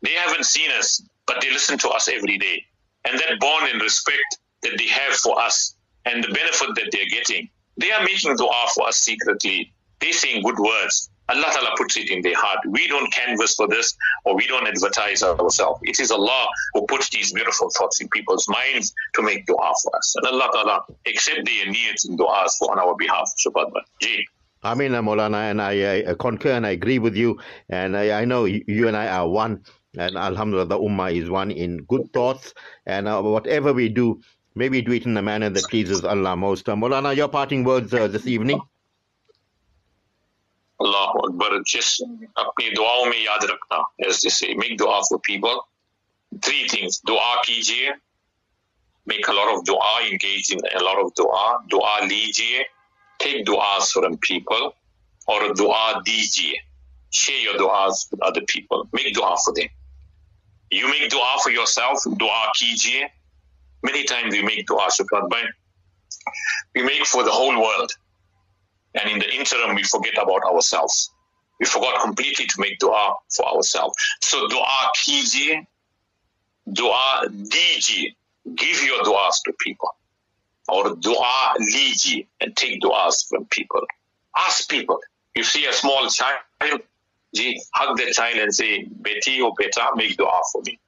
they 0.02 0.12
haven't 0.12 0.44
seen 0.44 0.70
us, 0.70 1.02
but 1.26 1.40
they 1.40 1.50
listen 1.50 1.78
to 1.78 1.88
us 1.90 2.08
every 2.08 2.38
day. 2.38 2.64
And 3.04 3.18
that 3.18 3.38
bond 3.40 3.70
and 3.72 3.80
respect 3.80 4.38
that 4.62 4.72
they 4.78 4.86
have 4.88 5.14
for 5.14 5.40
us 5.40 5.74
and 6.04 6.22
the 6.22 6.28
benefit 6.28 6.68
that 6.74 6.88
they're 6.92 7.08
getting, 7.10 7.48
they 7.76 7.92
are 7.92 8.02
making 8.02 8.36
dua 8.36 8.66
for 8.74 8.88
us 8.88 8.98
secretly. 8.98 9.72
They're 10.00 10.12
saying 10.12 10.42
good 10.42 10.58
words. 10.58 11.10
Allah 11.28 11.50
Ta'ala 11.52 11.74
puts 11.76 11.96
it 11.96 12.10
in 12.10 12.22
their 12.22 12.36
heart. 12.36 12.60
We 12.68 12.86
don't 12.86 13.12
canvas 13.12 13.54
for 13.54 13.66
this 13.66 13.96
or 14.24 14.36
we 14.36 14.46
don't 14.46 14.66
advertise 14.66 15.22
ourselves. 15.24 15.80
It 15.82 15.98
is 15.98 16.10
Allah 16.12 16.46
who 16.74 16.86
puts 16.86 17.10
these 17.10 17.32
beautiful 17.32 17.68
thoughts 17.70 18.00
in 18.00 18.08
people's 18.08 18.46
minds 18.48 18.94
to 19.14 19.22
make 19.22 19.44
dua 19.46 19.72
for 19.82 19.96
us. 19.96 20.14
And 20.16 20.26
Allah 20.26 20.48
Ta'ala 20.52 20.84
accept 21.06 21.44
their 21.44 21.66
needs 21.66 22.04
and 22.04 22.18
du'as 22.18 22.56
for 22.58 22.70
on 22.70 22.78
our 22.78 22.94
behalf. 22.96 23.32
Subhanallah. 23.44 23.82
I 24.62 24.74
mean, 24.74 24.92
Maulana, 24.92 25.50
and 25.50 25.60
I, 25.60 26.10
I, 26.10 26.14
concur 26.14 26.52
and 26.52 26.66
I 26.66 26.70
agree 26.70 26.98
with 26.98 27.16
you. 27.16 27.38
And 27.68 27.96
I, 27.96 28.22
I, 28.22 28.24
know 28.24 28.44
you 28.44 28.88
and 28.88 28.96
I 28.96 29.08
are 29.08 29.28
one. 29.28 29.62
And 29.96 30.16
Alhamdulillah, 30.16 30.66
the 30.66 30.78
Ummah 30.78 31.14
is 31.14 31.28
one 31.30 31.50
in 31.50 31.78
good 31.84 32.12
thoughts. 32.12 32.54
And 32.84 33.08
uh, 33.08 33.22
whatever 33.22 33.72
we 33.72 33.88
do, 33.88 34.20
maybe 34.54 34.82
do 34.82 34.92
it 34.92 35.06
in 35.06 35.16
a 35.16 35.22
manner 35.22 35.50
that 35.50 35.64
pleases 35.64 36.04
Allah 36.04 36.36
most. 36.36 36.68
Uh, 36.68 36.74
Maulana, 36.74 37.14
your 37.16 37.28
parting 37.28 37.64
words 37.64 37.92
uh, 37.94 38.08
this 38.08 38.26
evening? 38.26 38.60
अल्लाह 40.85 41.17
अकबर 41.23 41.57
जिस 41.71 41.89
अपनी 42.45 42.69
दुआओं 42.75 43.05
में 43.05 43.19
याद 43.23 43.43
रखना 43.51 43.83
as 44.07 44.21
जैसे 44.21 44.53
make 44.61 44.77
दुआ 44.77 44.99
for 45.09 45.19
people 45.27 45.59
three 46.45 46.63
things 46.73 47.01
दुआ 47.11 47.35
कीजिए 47.49 47.93
make 49.05 49.27
a 49.27 49.33
lot 49.33 49.53
of 49.55 49.65
dua, 49.65 50.07
engage 50.09 50.51
in 50.51 50.59
a 50.75 50.83
lot 50.83 50.99
of 51.03 51.13
dua. 51.15 51.59
Dua 51.69 51.93
lijiye, 52.01 52.63
take 53.19 53.45
du'as 53.45 53.91
from 53.91 54.17
people, 54.17 54.75
or 55.27 55.53
dua 55.53 56.01
dijiye. 56.05 56.53
Share 57.11 57.39
your 57.39 57.55
du'as 57.55 58.09
with 58.11 58.21
other 58.21 58.41
people. 58.41 58.87
Make 58.93 59.13
dua 59.13 59.35
for 59.43 59.53
them. 59.53 59.67
You 60.71 60.87
make 60.87 61.09
dua 61.09 61.31
for 61.43 61.51
yourself, 61.51 62.03
dua 62.17 62.51
kijiye. 62.55 63.09
Many 63.83 64.03
times 64.03 64.33
we 64.33 64.43
make 64.43 64.65
dua, 64.67 64.87
Shukrat 64.89 65.29
We 66.75 66.83
make 66.83 67.05
for 67.05 67.23
the 67.23 67.31
whole 67.31 67.59
world. 67.59 67.91
And 68.96 69.10
in 69.10 69.18
the 69.18 69.30
interim, 69.34 69.74
we 69.74 69.82
forget 69.82 70.14
about 70.14 70.42
ourselves. 70.44 71.10
We 71.60 71.66
forgot 71.66 72.02
completely 72.02 72.46
to 72.46 72.54
make 72.58 72.78
dua 72.78 73.14
for 73.34 73.46
ourselves. 73.46 73.94
So 74.22 74.48
dua 74.48 74.92
kijiye, 74.96 75.66
dua 76.72 77.28
dijiye. 77.28 78.14
Give 78.54 78.82
your 78.84 79.02
duas 79.02 79.40
to 79.42 79.52
people. 79.60 79.90
Or 80.68 80.96
dua 80.96 81.54
lijiye 81.60 82.26
and 82.40 82.56
take 82.56 82.80
duas 82.80 83.26
from 83.28 83.46
people. 83.46 83.82
Ask 84.36 84.68
people. 84.68 84.98
You 85.34 85.44
see 85.44 85.66
a 85.66 85.72
small 85.72 86.08
child, 86.08 86.80
ji, 87.34 87.60
hug 87.74 87.96
the 87.98 88.12
child 88.12 88.38
and 88.38 88.54
say, 88.54 88.86
Beti 89.02 89.42
or 89.42 89.52
beta, 89.58 89.90
make 89.94 90.16
dua 90.16 90.40
for 90.52 90.62
me. 90.64 90.78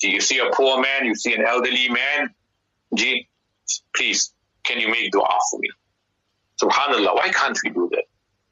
Ji, 0.00 0.10
you 0.10 0.20
see 0.20 0.38
a 0.38 0.50
poor 0.52 0.80
man, 0.80 1.04
you 1.04 1.14
see 1.14 1.34
an 1.34 1.44
elderly 1.44 1.88
man, 1.88 2.32
ji, 2.94 3.28
please, 3.94 4.32
can 4.64 4.78
you 4.78 4.88
make 4.88 5.10
dua 5.10 5.28
for 5.50 5.58
me? 5.58 5.68
Subhanallah, 6.62 7.14
why 7.14 7.28
can't 7.30 7.58
we 7.64 7.70
do 7.70 7.88
that? 7.92 8.04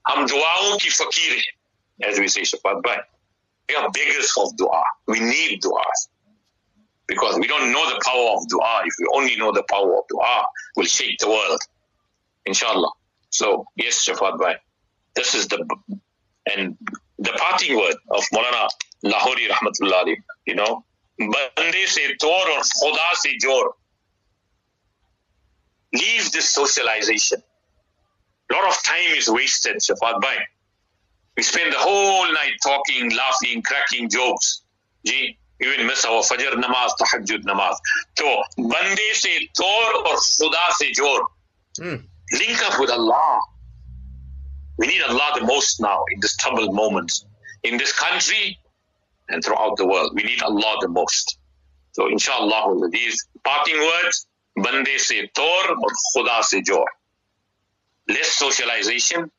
Hum 0.07 0.27
ki 0.79 0.91
fakir 0.91 1.43
as 2.03 2.19
we 2.19 2.29
say, 2.29 2.43
Shafat 2.43 2.83
Bhai. 2.83 2.99
We 3.69 3.75
are 3.75 3.91
beggars 3.91 4.33
of 4.39 4.57
dua. 4.57 4.83
We 5.09 5.21
need 5.21 5.63
du'as. 5.63 6.09
Because 7.09 7.39
we 7.39 7.47
don't 7.47 7.73
know 7.73 7.89
the 7.89 8.01
power 8.05 8.37
of 8.37 8.49
dua. 8.49 8.83
If 8.85 8.95
we 8.99 9.07
only 9.15 9.37
know 9.37 9.53
the 9.53 9.65
power 9.69 9.97
of 9.97 10.05
dua, 10.09 10.45
we'll 10.77 10.87
shake 10.87 11.19
the 11.19 11.29
world. 11.29 11.61
Inshallah. 12.45 12.91
So, 13.31 13.67
yes, 13.77 14.07
Shafat 14.07 14.39
Bhai. 14.39 14.57
This 15.15 15.35
is 15.35 15.49
the, 15.49 15.65
and 16.55 16.77
the 17.19 17.33
parting 17.33 17.77
word 17.77 17.97
of 18.11 18.23
Maulana 18.33 18.69
Lahori 19.05 19.49
Rahmatullah 19.49 20.15
you 20.47 20.55
know, 20.55 20.85
bande 21.19 21.87
se 21.87 22.15
tor 22.21 22.31
or 22.31 22.61
khuda 22.61 23.15
se 23.15 23.37
jor. 23.41 23.75
Leave 25.93 26.31
this 26.33 26.51
socialization. 26.51 27.43
A 28.51 28.55
lot 28.55 28.69
of 28.69 28.83
time 28.85 29.11
is 29.17 29.29
wasted, 29.29 29.77
Shafat 29.77 30.21
Bhai. 30.21 30.39
We 31.37 31.43
spend 31.43 31.73
the 31.73 31.79
whole 31.79 32.33
night 32.33 32.53
talking, 32.63 33.11
laughing, 33.15 33.63
cracking 33.63 34.09
jokes. 34.09 34.63
Ji, 35.05 35.37
even 35.61 35.87
miss 35.87 36.05
our 36.05 36.23
Fajr 36.23 36.53
namaz, 36.53 36.93
Tahajjud 37.01 37.43
namaz. 37.45 37.77
So, 38.17 38.43
bande 38.57 38.99
se 39.13 39.51
tor 39.57 39.97
or 40.07 40.17
khuda 40.17 40.71
se 40.79 40.93
jor. 40.93 41.27
Mm. 41.79 42.05
Link 42.39 42.71
up 42.71 42.81
with 42.81 42.91
Allah. 42.91 43.41
We 44.79 44.87
need 44.87 45.03
Allah 45.03 45.33
the 45.41 45.47
most 45.47 45.81
now 45.81 46.05
in 46.13 46.21
this 46.21 46.37
troubled 46.37 46.75
moment. 46.75 47.13
In 47.65 47.77
this 47.79 47.93
country 47.93 48.59
and 49.29 49.43
throughout 49.45 49.77
the 49.77 49.87
world. 49.87 50.13
We 50.15 50.23
need 50.23 50.43
Allah 50.43 50.77
the 50.81 50.89
most. 50.89 51.39
So, 51.93 52.09
inshallah, 52.09 52.91
these 52.91 53.27
parting 53.45 53.79
words, 53.79 54.27
bande 54.57 54.99
se 54.99 55.31
tor 55.35 55.71
or 55.71 55.91
khuda 56.15 56.45
se 56.45 56.63
jor 56.63 56.87
less 58.09 58.29
socialization 58.29 59.31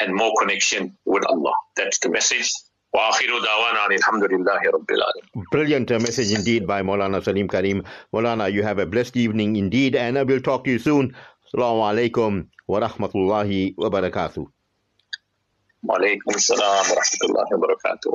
and 0.00 0.14
more 0.14 0.32
connection 0.38 0.96
with 1.04 1.24
Allah. 1.28 1.52
That's 1.76 1.98
the 1.98 2.10
message. 2.10 2.50
Wa 2.92 3.10
aakhirudhawaana 3.10 3.88
alhamdulillahirabbilalaihi. 3.88 5.44
Brilliant 5.50 5.90
message 5.90 6.32
indeed 6.32 6.66
by 6.66 6.82
Maulana 6.82 7.24
Salim 7.24 7.48
Karim. 7.48 7.82
Maulana, 8.12 8.52
you 8.52 8.62
have 8.62 8.78
a 8.78 8.86
blessed 8.86 9.16
evening 9.16 9.56
indeed, 9.56 9.96
and 9.96 10.18
I 10.18 10.24
will 10.24 10.40
talk 10.40 10.64
to 10.64 10.70
you 10.70 10.78
soon. 10.78 11.14
Assalamu 11.46 11.82
alaikum 11.88 12.46
wa 12.68 12.80
rahmatullahi 12.80 13.74
wa 13.78 13.88
barakatuh. 13.88 14.46
Wa 15.82 15.96
alaikum 15.96 16.38
salam 16.38 16.84
wa 16.90 16.96
rahmatullahi 17.00 17.50
wa 17.56 17.66
barakatuh. 17.66 18.12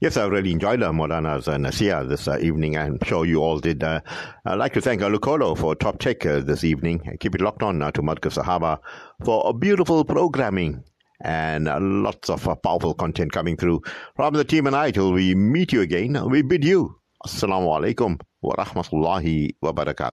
Yes, 0.00 0.18
I 0.18 0.26
really 0.26 0.52
enjoyed 0.52 0.82
uh, 0.82 0.90
Maulana's 0.92 1.48
uh, 1.48 1.56
Nasiya 1.56 2.06
this 2.06 2.28
uh, 2.28 2.36
evening. 2.38 2.76
I'm 2.76 2.98
sure 3.02 3.24
you 3.24 3.38
all 3.38 3.58
did. 3.58 3.82
Uh, 3.82 4.00
I'd 4.44 4.56
like 4.56 4.74
to 4.74 4.82
thank 4.82 5.00
Alukolo 5.00 5.56
for 5.56 5.74
top 5.74 6.00
tech 6.00 6.26
uh, 6.26 6.40
this 6.40 6.64
evening. 6.64 7.16
Keep 7.18 7.36
it 7.36 7.40
locked 7.40 7.62
on 7.62 7.80
uh, 7.80 7.90
to 7.92 8.02
Markaz 8.02 8.36
Sahaba 8.36 8.78
for 9.24 9.42
a 9.48 9.54
beautiful 9.54 10.04
programming 10.04 10.84
and 11.22 11.66
uh, 11.66 11.78
lots 11.80 12.28
of 12.28 12.46
uh, 12.46 12.54
powerful 12.56 12.92
content 12.92 13.32
coming 13.32 13.56
through. 13.56 13.80
From 14.16 14.34
the 14.34 14.44
team 14.44 14.66
and 14.66 14.76
I, 14.76 14.90
till 14.90 15.12
we 15.14 15.34
meet 15.34 15.72
you 15.72 15.80
again, 15.80 16.28
we 16.28 16.42
bid 16.42 16.62
you 16.62 16.96
Assalamu 17.24 17.66
alaikum 17.80 18.20
wa 18.42 18.54
rahmatullahi 18.54 19.56
wa 19.62 19.72
barakatuh. 19.72 20.04